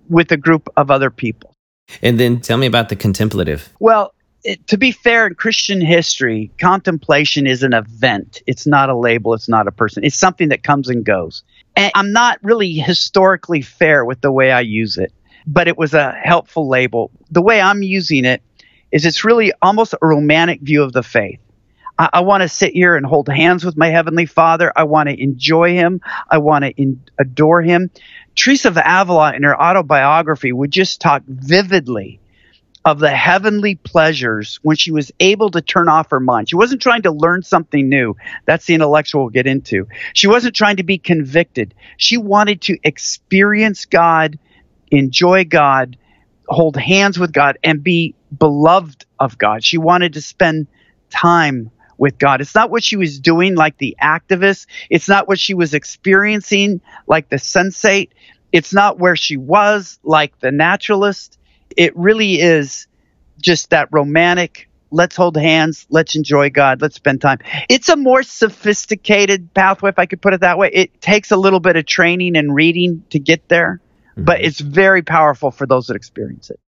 with 0.09 0.31
a 0.31 0.37
group 0.37 0.69
of 0.75 0.91
other 0.91 1.09
people. 1.09 1.55
And 2.01 2.19
then 2.19 2.41
tell 2.41 2.57
me 2.57 2.67
about 2.67 2.89
the 2.89 2.95
contemplative. 2.95 3.69
Well, 3.79 4.13
it, 4.43 4.67
to 4.67 4.77
be 4.77 4.91
fair, 4.91 5.27
in 5.27 5.35
Christian 5.35 5.81
history, 5.81 6.51
contemplation 6.59 7.47
is 7.47 7.63
an 7.63 7.73
event. 7.73 8.41
It's 8.47 8.65
not 8.65 8.89
a 8.89 8.95
label. 8.95 9.33
It's 9.33 9.49
not 9.49 9.67
a 9.67 9.71
person. 9.71 10.03
It's 10.03 10.17
something 10.17 10.49
that 10.49 10.63
comes 10.63 10.89
and 10.89 11.05
goes. 11.05 11.43
And 11.75 11.91
I'm 11.95 12.11
not 12.11 12.39
really 12.43 12.73
historically 12.73 13.61
fair 13.61 14.03
with 14.03 14.21
the 14.21 14.31
way 14.31 14.51
I 14.51 14.61
use 14.61 14.97
it, 14.97 15.13
but 15.45 15.67
it 15.67 15.77
was 15.77 15.93
a 15.93 16.11
helpful 16.11 16.67
label. 16.67 17.11
The 17.29 17.41
way 17.41 17.61
I'm 17.61 17.83
using 17.83 18.25
it 18.25 18.41
is 18.91 19.05
it's 19.05 19.23
really 19.23 19.53
almost 19.61 19.93
a 19.93 20.05
romantic 20.05 20.61
view 20.61 20.83
of 20.83 20.91
the 20.91 21.03
faith. 21.03 21.39
I, 21.97 22.09
I 22.13 22.21
want 22.21 22.41
to 22.41 22.49
sit 22.49 22.73
here 22.73 22.95
and 22.95 23.05
hold 23.05 23.29
hands 23.29 23.63
with 23.63 23.77
my 23.77 23.89
Heavenly 23.89 24.25
Father. 24.25 24.71
I 24.75 24.83
want 24.83 25.09
to 25.09 25.21
enjoy 25.21 25.73
Him. 25.73 26.01
I 26.29 26.39
want 26.39 26.65
to 26.65 26.97
adore 27.19 27.61
Him. 27.61 27.91
Teresa 28.35 28.69
of 28.69 28.77
Avila, 28.77 29.33
in 29.33 29.43
her 29.43 29.59
autobiography, 29.59 30.51
would 30.51 30.71
just 30.71 31.01
talk 31.01 31.23
vividly 31.27 32.20
of 32.83 32.99
the 32.99 33.11
heavenly 33.11 33.75
pleasures 33.75 34.59
when 34.63 34.75
she 34.75 34.91
was 34.91 35.11
able 35.19 35.51
to 35.51 35.61
turn 35.61 35.87
off 35.87 36.09
her 36.09 36.19
mind. 36.19 36.49
She 36.49 36.55
wasn't 36.55 36.81
trying 36.81 37.03
to 37.03 37.11
learn 37.11 37.43
something 37.43 37.87
new. 37.87 38.15
That's 38.45 38.65
the 38.65 38.73
intellectual 38.73 39.23
we'll 39.23 39.29
get 39.29 39.45
into. 39.45 39.87
She 40.13 40.27
wasn't 40.27 40.55
trying 40.55 40.77
to 40.77 40.83
be 40.83 40.97
convicted. 40.97 41.75
She 41.97 42.17
wanted 42.17 42.61
to 42.63 42.77
experience 42.83 43.85
God, 43.85 44.39
enjoy 44.89 45.45
God, 45.45 45.97
hold 46.47 46.75
hands 46.75 47.19
with 47.19 47.33
God, 47.33 47.59
and 47.63 47.83
be 47.83 48.15
beloved 48.35 49.05
of 49.19 49.37
God. 49.37 49.63
She 49.63 49.77
wanted 49.77 50.13
to 50.13 50.21
spend 50.21 50.67
time 51.11 51.69
with 51.99 52.17
God. 52.17 52.41
It's 52.41 52.55
not 52.55 52.71
what 52.71 52.83
she 52.83 52.97
was 52.97 53.19
doing 53.19 53.53
like 53.53 53.77
the 53.77 53.95
activist. 54.01 54.65
It's 54.89 55.07
not 55.07 55.27
what 55.27 55.37
she 55.37 55.53
was 55.53 55.75
experiencing 55.75 56.81
like 57.05 57.29
the 57.29 57.35
sensate. 57.35 58.09
It's 58.51 58.73
not 58.73 58.97
where 58.97 59.15
she 59.15 59.37
was 59.37 59.99
like 60.03 60.39
the 60.39 60.51
naturalist 60.51 61.37
it 61.77 61.95
really 61.95 62.39
is 62.39 62.87
just 63.41 63.69
that 63.69 63.87
romantic 63.91 64.67
let's 64.91 65.15
hold 65.15 65.37
hands 65.37 65.87
let's 65.89 66.15
enjoy 66.15 66.49
god 66.49 66.81
let's 66.81 66.95
spend 66.95 67.21
time 67.21 67.39
it's 67.69 67.89
a 67.89 67.95
more 67.95 68.23
sophisticated 68.23 69.53
pathway 69.53 69.89
if 69.89 69.97
i 69.97 70.05
could 70.05 70.21
put 70.21 70.33
it 70.33 70.41
that 70.41 70.57
way 70.57 70.69
it 70.73 71.01
takes 71.01 71.31
a 71.31 71.37
little 71.37 71.59
bit 71.59 71.75
of 71.75 71.85
training 71.85 72.35
and 72.35 72.53
reading 72.53 73.03
to 73.09 73.19
get 73.19 73.47
there 73.49 73.79
mm-hmm. 74.11 74.25
but 74.25 74.41
it's 74.41 74.59
very 74.59 75.01
powerful 75.01 75.51
for 75.51 75.65
those 75.65 75.87
that 75.87 75.95
experience 75.95 76.49
it 76.49 76.59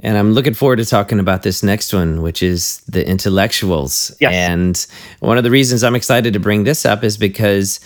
and 0.00 0.18
I'm 0.18 0.32
looking 0.32 0.54
forward 0.54 0.76
to 0.76 0.84
talking 0.84 1.20
about 1.20 1.42
this 1.42 1.62
next 1.62 1.92
one, 1.92 2.20
which 2.20 2.42
is 2.42 2.78
the 2.88 3.06
intellectuals. 3.06 4.14
Yes. 4.20 4.32
And 4.32 4.86
one 5.20 5.38
of 5.38 5.44
the 5.44 5.50
reasons 5.50 5.84
I'm 5.84 5.94
excited 5.94 6.32
to 6.32 6.40
bring 6.40 6.64
this 6.64 6.84
up 6.84 7.04
is 7.04 7.16
because 7.16 7.78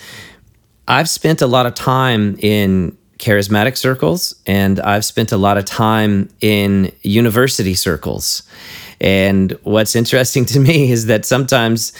I've 0.87 1.07
spent 1.07 1.41
a 1.43 1.47
lot 1.47 1.67
of 1.67 1.75
time 1.75 2.35
in 2.39 2.97
charismatic 3.19 3.77
circles, 3.77 4.33
and 4.47 4.79
I've 4.79 5.05
spent 5.05 5.31
a 5.31 5.37
lot 5.37 5.57
of 5.57 5.65
time 5.65 6.29
in 6.41 6.91
university 7.03 7.75
circles. 7.75 8.43
And 8.99 9.51
what's 9.63 9.95
interesting 9.95 10.45
to 10.45 10.59
me 10.59 10.91
is 10.91 11.05
that 11.05 11.25
sometimes 11.25 11.93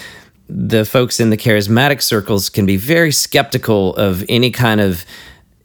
the 0.47 0.83
folks 0.83 1.19
in 1.19 1.29
the 1.29 1.37
charismatic 1.37 2.01
circles 2.01 2.49
can 2.49 2.65
be 2.65 2.77
very 2.77 3.11
skeptical 3.11 3.95
of 3.95 4.23
any 4.27 4.49
kind 4.49 4.81
of 4.81 5.05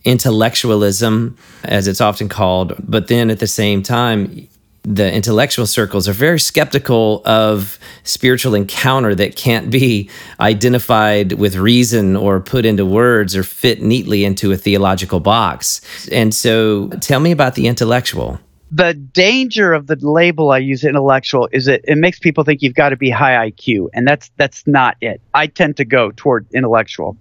intellectualism, 0.04 1.36
as 1.64 1.88
it's 1.88 2.00
often 2.00 2.28
called. 2.28 2.74
But 2.80 3.08
then 3.08 3.30
at 3.30 3.38
the 3.38 3.46
same 3.46 3.82
time, 3.82 4.48
the 4.84 5.10
intellectual 5.12 5.66
circles 5.66 6.06
are 6.06 6.12
very 6.12 6.38
skeptical 6.38 7.22
of 7.24 7.78
spiritual 8.02 8.54
encounter 8.54 9.14
that 9.14 9.34
can't 9.34 9.70
be 9.70 10.10
identified 10.40 11.32
with 11.32 11.56
reason 11.56 12.16
or 12.16 12.38
put 12.40 12.66
into 12.66 12.84
words 12.84 13.34
or 13.34 13.42
fit 13.42 13.80
neatly 13.80 14.24
into 14.24 14.52
a 14.52 14.56
theological 14.56 15.20
box. 15.20 15.80
And 16.12 16.34
so 16.34 16.88
tell 17.00 17.20
me 17.20 17.32
about 17.32 17.54
the 17.54 17.66
intellectual. 17.66 18.38
the 18.70 18.92
danger 18.92 19.72
of 19.72 19.86
the 19.86 19.96
label 19.96 20.50
I 20.50 20.58
use 20.58 20.84
intellectual 20.84 21.48
is 21.52 21.66
that 21.66 21.82
it 21.84 21.96
makes 21.96 22.18
people 22.18 22.44
think 22.44 22.60
you've 22.60 22.74
got 22.74 22.88
to 22.90 22.96
be 22.96 23.08
high 23.08 23.50
IQ, 23.50 23.88
and 23.94 24.06
that's 24.06 24.30
that's 24.36 24.66
not 24.66 24.96
it. 25.00 25.20
I 25.32 25.46
tend 25.46 25.76
to 25.76 25.84
go 25.84 26.10
toward 26.16 26.46
intellectual, 26.52 27.16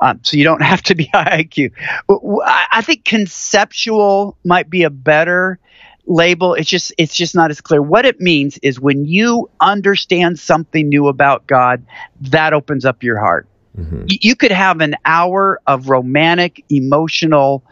um, 0.00 0.18
so 0.22 0.36
you 0.36 0.44
don't 0.44 0.62
have 0.72 0.82
to 0.82 0.94
be 0.96 1.04
high 1.06 1.44
IQ. 1.44 1.72
I 2.44 2.82
think 2.82 3.04
conceptual 3.04 4.36
might 4.44 4.68
be 4.68 4.82
a 4.82 4.90
better 4.90 5.60
label. 6.08 6.54
It's 6.54 6.68
just 6.68 6.92
it's 6.98 7.14
just 7.14 7.34
not 7.34 7.50
as 7.50 7.60
clear. 7.60 7.80
What 7.80 8.04
it 8.04 8.20
means 8.20 8.58
is 8.58 8.80
when 8.80 9.04
you 9.04 9.48
understand 9.60 10.38
something 10.38 10.88
new 10.88 11.06
about 11.06 11.46
God, 11.46 11.84
that 12.22 12.52
opens 12.52 12.84
up 12.84 13.02
your 13.02 13.18
heart. 13.18 13.46
Mm-hmm. 13.78 14.06
you 14.08 14.34
could 14.34 14.50
have 14.50 14.80
an 14.80 14.96
hour 15.04 15.60
of 15.64 15.88
romantic, 15.88 16.64
emotional 16.68 17.62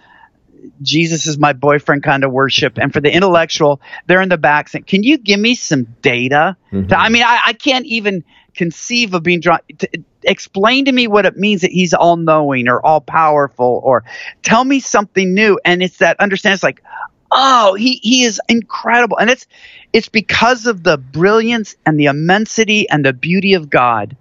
Jesus 0.82 1.26
is 1.26 1.38
my 1.38 1.52
boyfriend 1.52 2.02
kind 2.02 2.24
of 2.24 2.32
worship. 2.32 2.78
And 2.78 2.92
for 2.92 3.00
the 3.00 3.12
intellectual, 3.12 3.80
they're 4.06 4.20
in 4.20 4.28
the 4.28 4.38
back 4.38 4.68
saying, 4.68 4.84
Can 4.84 5.02
you 5.02 5.18
give 5.18 5.40
me 5.40 5.54
some 5.54 5.84
data? 6.02 6.56
Mm-hmm. 6.72 6.92
I 6.94 7.08
mean, 7.08 7.22
I, 7.22 7.40
I, 7.46 7.52
can't 7.52 7.86
even 7.86 8.24
conceive 8.54 9.14
of 9.14 9.22
being 9.22 9.40
drawn. 9.40 9.60
To, 9.78 9.88
explain 10.22 10.84
to 10.86 10.92
me 10.92 11.06
what 11.06 11.24
it 11.24 11.36
means 11.36 11.60
that 11.60 11.70
he's 11.70 11.94
all 11.94 12.16
knowing 12.16 12.68
or 12.68 12.84
all 12.84 13.00
powerful 13.00 13.80
or 13.84 14.04
tell 14.42 14.64
me 14.64 14.80
something 14.80 15.34
new. 15.34 15.58
And 15.64 15.82
it's 15.82 15.98
that 15.98 16.18
understand 16.20 16.54
it's 16.54 16.62
like, 16.62 16.82
oh, 17.30 17.74
he, 17.74 18.00
he 18.02 18.24
is 18.24 18.40
incredible. 18.48 19.18
And 19.18 19.30
it's 19.30 19.46
it's 19.92 20.08
because 20.08 20.66
of 20.66 20.82
the 20.82 20.98
brilliance 20.98 21.76
and 21.84 21.98
the 21.98 22.06
immensity 22.06 22.88
and 22.88 23.04
the 23.04 23.12
beauty 23.12 23.54
of 23.54 23.70
God 23.70 24.16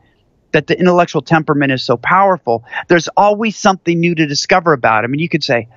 that 0.52 0.68
the 0.68 0.80
intellectual 0.80 1.22
temperament 1.22 1.72
is 1.72 1.84
so 1.84 1.98
powerful. 1.98 2.64
There's 2.88 3.10
always 3.10 3.58
something 3.58 4.00
new 4.00 4.16
to 4.16 4.26
discover 4.26 4.72
about 4.72 5.04
him. 5.04 5.12
And 5.12 5.20
you 5.20 5.28
could 5.28 5.44
say, 5.44 5.68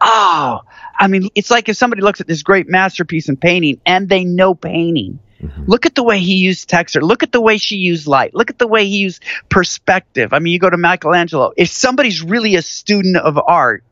oh, 0.00 0.60
I 0.96 1.08
mean, 1.08 1.28
it's 1.34 1.50
like 1.50 1.68
if 1.68 1.76
somebody 1.76 2.02
looks 2.02 2.20
at 2.20 2.28
this 2.28 2.44
great 2.44 2.68
masterpiece 2.68 3.28
in 3.28 3.36
painting 3.36 3.80
and 3.84 4.08
they 4.08 4.24
know 4.24 4.54
painting. 4.54 5.18
Mm-hmm. 5.42 5.64
Look 5.66 5.86
at 5.86 5.94
the 5.94 6.04
way 6.04 6.20
he 6.20 6.36
used 6.36 6.68
texture. 6.68 7.02
Look 7.02 7.22
at 7.22 7.32
the 7.32 7.40
way 7.40 7.56
she 7.56 7.76
used 7.76 8.06
light. 8.06 8.34
Look 8.34 8.50
at 8.50 8.58
the 8.58 8.68
way 8.68 8.86
he 8.86 8.98
used 8.98 9.24
perspective. 9.48 10.32
I 10.32 10.38
mean, 10.38 10.52
you 10.52 10.58
go 10.58 10.70
to 10.70 10.76
Michelangelo. 10.76 11.52
If 11.56 11.70
somebody's 11.70 12.22
really 12.22 12.56
a 12.56 12.62
student 12.62 13.16
of 13.16 13.38
art, 13.38 13.82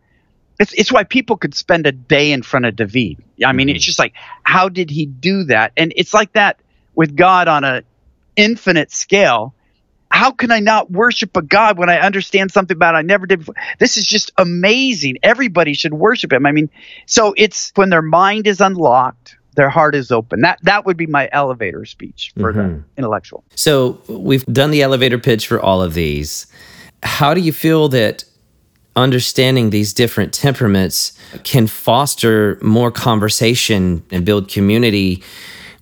it's, 0.58 0.72
it's 0.74 0.92
why 0.92 1.04
people 1.04 1.36
could 1.36 1.54
spend 1.54 1.86
a 1.86 1.92
day 1.92 2.32
in 2.32 2.42
front 2.42 2.66
of 2.66 2.76
David. 2.76 3.22
I 3.44 3.52
mean, 3.52 3.68
mm-hmm. 3.68 3.76
it's 3.76 3.84
just 3.84 3.98
like, 3.98 4.14
how 4.42 4.68
did 4.68 4.90
he 4.90 5.06
do 5.06 5.44
that? 5.44 5.72
And 5.76 5.92
it's 5.96 6.12
like 6.12 6.32
that 6.32 6.60
with 6.94 7.16
God 7.16 7.48
on 7.48 7.64
a 7.64 7.82
infinite 8.36 8.92
scale 8.92 9.54
how 10.10 10.30
can 10.30 10.50
I 10.50 10.60
not 10.60 10.90
worship 10.90 11.36
a 11.36 11.42
God 11.42 11.78
when 11.78 11.88
I 11.88 11.98
understand 11.98 12.50
something 12.50 12.76
about 12.76 12.94
it 12.94 12.98
I 12.98 13.02
never 13.02 13.26
did 13.26 13.40
before? 13.40 13.54
This 13.78 13.96
is 13.96 14.04
just 14.04 14.32
amazing. 14.36 15.18
Everybody 15.22 15.74
should 15.74 15.94
worship 15.94 16.32
him. 16.32 16.46
I 16.46 16.52
mean, 16.52 16.70
so 17.06 17.34
it's 17.36 17.72
when 17.74 17.90
their 17.90 18.02
mind 18.02 18.46
is 18.46 18.60
unlocked, 18.60 19.36
their 19.54 19.68
heart 19.68 19.94
is 19.94 20.10
open. 20.10 20.40
That 20.40 20.58
that 20.62 20.86
would 20.86 20.96
be 20.96 21.06
my 21.06 21.28
elevator 21.32 21.84
speech 21.84 22.32
for 22.38 22.52
mm-hmm. 22.52 22.58
the 22.58 22.84
intellectual. 22.96 23.44
So 23.54 24.00
we've 24.08 24.46
done 24.46 24.70
the 24.70 24.82
elevator 24.82 25.18
pitch 25.18 25.46
for 25.46 25.60
all 25.60 25.82
of 25.82 25.94
these. 25.94 26.46
How 27.02 27.34
do 27.34 27.40
you 27.40 27.52
feel 27.52 27.88
that 27.90 28.24
understanding 28.98 29.70
these 29.70 29.92
different 29.92 30.32
temperaments 30.34 31.12
can 31.44 31.66
foster 31.66 32.58
more 32.60 32.90
conversation 32.90 34.04
and 34.10 34.24
build 34.24 34.48
community 34.48 35.22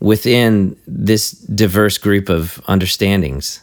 within 0.00 0.76
this 0.86 1.32
diverse 1.32 1.98
group 1.98 2.28
of 2.28 2.60
understandings? 2.68 3.60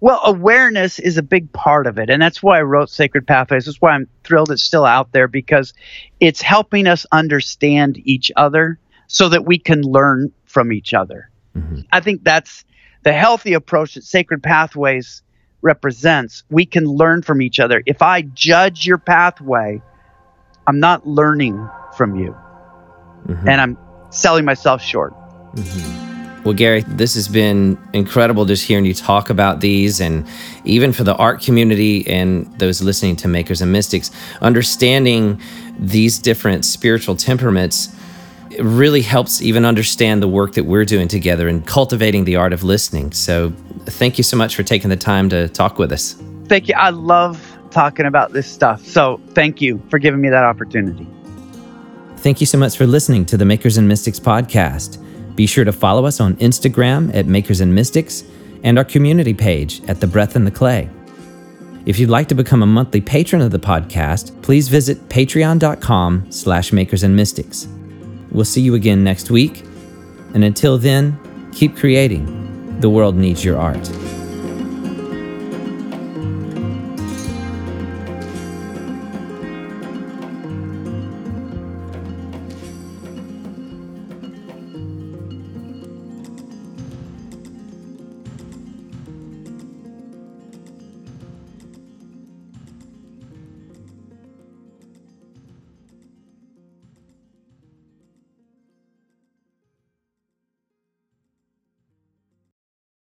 Well, 0.00 0.20
awareness 0.24 1.00
is 1.00 1.16
a 1.16 1.22
big 1.22 1.52
part 1.52 1.86
of 1.86 1.98
it. 1.98 2.08
And 2.08 2.22
that's 2.22 2.42
why 2.42 2.58
I 2.58 2.62
wrote 2.62 2.88
Sacred 2.88 3.26
Pathways. 3.26 3.64
That's 3.64 3.80
why 3.80 3.92
I'm 3.92 4.06
thrilled 4.22 4.52
it's 4.52 4.62
still 4.62 4.84
out 4.84 5.10
there 5.12 5.26
because 5.26 5.74
it's 6.20 6.40
helping 6.40 6.86
us 6.86 7.04
understand 7.10 8.00
each 8.04 8.30
other 8.36 8.78
so 9.08 9.28
that 9.28 9.44
we 9.44 9.58
can 9.58 9.82
learn 9.82 10.32
from 10.44 10.72
each 10.72 10.94
other. 10.94 11.30
Mm-hmm. 11.56 11.80
I 11.90 11.98
think 12.00 12.22
that's 12.22 12.64
the 13.02 13.12
healthy 13.12 13.54
approach 13.54 13.94
that 13.94 14.04
Sacred 14.04 14.42
Pathways 14.42 15.22
represents. 15.62 16.44
We 16.50 16.66
can 16.66 16.84
learn 16.84 17.22
from 17.22 17.42
each 17.42 17.60
other. 17.60 17.82
If 17.86 18.02
I 18.02 18.22
judge 18.22 18.86
your 18.86 18.98
pathway, 18.98 19.82
I'm 20.66 20.80
not 20.80 21.06
learning 21.06 21.68
from 21.96 22.16
you. 22.16 22.36
Mm-hmm. 23.26 23.48
And 23.48 23.60
I'm 23.60 23.78
selling 24.10 24.44
myself 24.44 24.82
short. 24.82 25.14
Mm-hmm. 25.54 26.44
Well, 26.44 26.54
Gary, 26.54 26.82
this 26.86 27.14
has 27.14 27.28
been 27.28 27.76
incredible 27.92 28.44
just 28.44 28.64
hearing 28.64 28.84
you 28.84 28.94
talk 28.94 29.28
about 29.28 29.60
these, 29.60 30.00
and 30.00 30.26
even 30.64 30.92
for 30.92 31.04
the 31.04 31.14
art 31.16 31.42
community 31.42 32.06
and 32.06 32.46
those 32.58 32.80
listening 32.80 33.16
to 33.16 33.28
Makers 33.28 33.60
and 33.60 33.72
Mystics, 33.72 34.10
understanding 34.40 35.40
these 35.78 36.18
different 36.18 36.64
spiritual 36.64 37.16
temperaments 37.16 37.88
it 38.50 38.62
really 38.62 39.02
helps 39.02 39.42
even 39.42 39.64
understand 39.64 40.22
the 40.22 40.28
work 40.28 40.54
that 40.54 40.64
we're 40.64 40.84
doing 40.84 41.08
together 41.08 41.48
and 41.48 41.66
cultivating 41.66 42.24
the 42.24 42.36
art 42.36 42.52
of 42.52 42.62
listening. 42.64 43.12
So, 43.12 43.52
thank 43.86 44.18
you 44.18 44.24
so 44.24 44.36
much 44.36 44.56
for 44.56 44.62
taking 44.62 44.90
the 44.90 44.96
time 44.96 45.28
to 45.30 45.48
talk 45.48 45.78
with 45.78 45.92
us. 45.92 46.14
Thank 46.46 46.68
you. 46.68 46.74
I 46.76 46.90
love 46.90 47.58
talking 47.70 48.06
about 48.06 48.32
this 48.32 48.50
stuff. 48.50 48.84
So, 48.84 49.20
thank 49.30 49.60
you 49.60 49.82
for 49.90 49.98
giving 49.98 50.20
me 50.20 50.28
that 50.30 50.44
opportunity. 50.44 51.06
Thank 52.18 52.40
you 52.40 52.46
so 52.46 52.58
much 52.58 52.76
for 52.76 52.86
listening 52.86 53.24
to 53.26 53.36
the 53.36 53.44
Makers 53.44 53.76
and 53.76 53.86
Mystics 53.86 54.18
podcast. 54.18 55.04
Be 55.36 55.46
sure 55.46 55.64
to 55.64 55.72
follow 55.72 56.04
us 56.04 56.20
on 56.20 56.34
Instagram 56.36 57.14
at 57.14 57.26
Makers 57.26 57.60
and 57.60 57.72
Mystics 57.74 58.24
and 58.64 58.76
our 58.76 58.84
community 58.84 59.34
page 59.34 59.82
at 59.88 60.00
The 60.00 60.06
Breath 60.06 60.34
and 60.34 60.46
the 60.46 60.50
Clay. 60.50 60.90
If 61.86 61.98
you'd 61.98 62.10
like 62.10 62.28
to 62.28 62.34
become 62.34 62.62
a 62.62 62.66
monthly 62.66 63.00
patron 63.00 63.40
of 63.40 63.50
the 63.50 63.58
podcast, 63.58 64.42
please 64.42 64.68
visit 64.68 65.08
patreon.com 65.08 66.26
slash 66.30 66.72
makers 66.72 67.02
and 67.02 67.14
mystics. 67.14 67.68
We'll 68.30 68.44
see 68.44 68.60
you 68.60 68.74
again 68.74 69.02
next 69.04 69.30
week. 69.30 69.64
And 70.34 70.44
until 70.44 70.78
then, 70.78 71.18
keep 71.52 71.76
creating. 71.76 72.80
The 72.80 72.90
world 72.90 73.16
needs 73.16 73.44
your 73.44 73.58
art. 73.58 73.88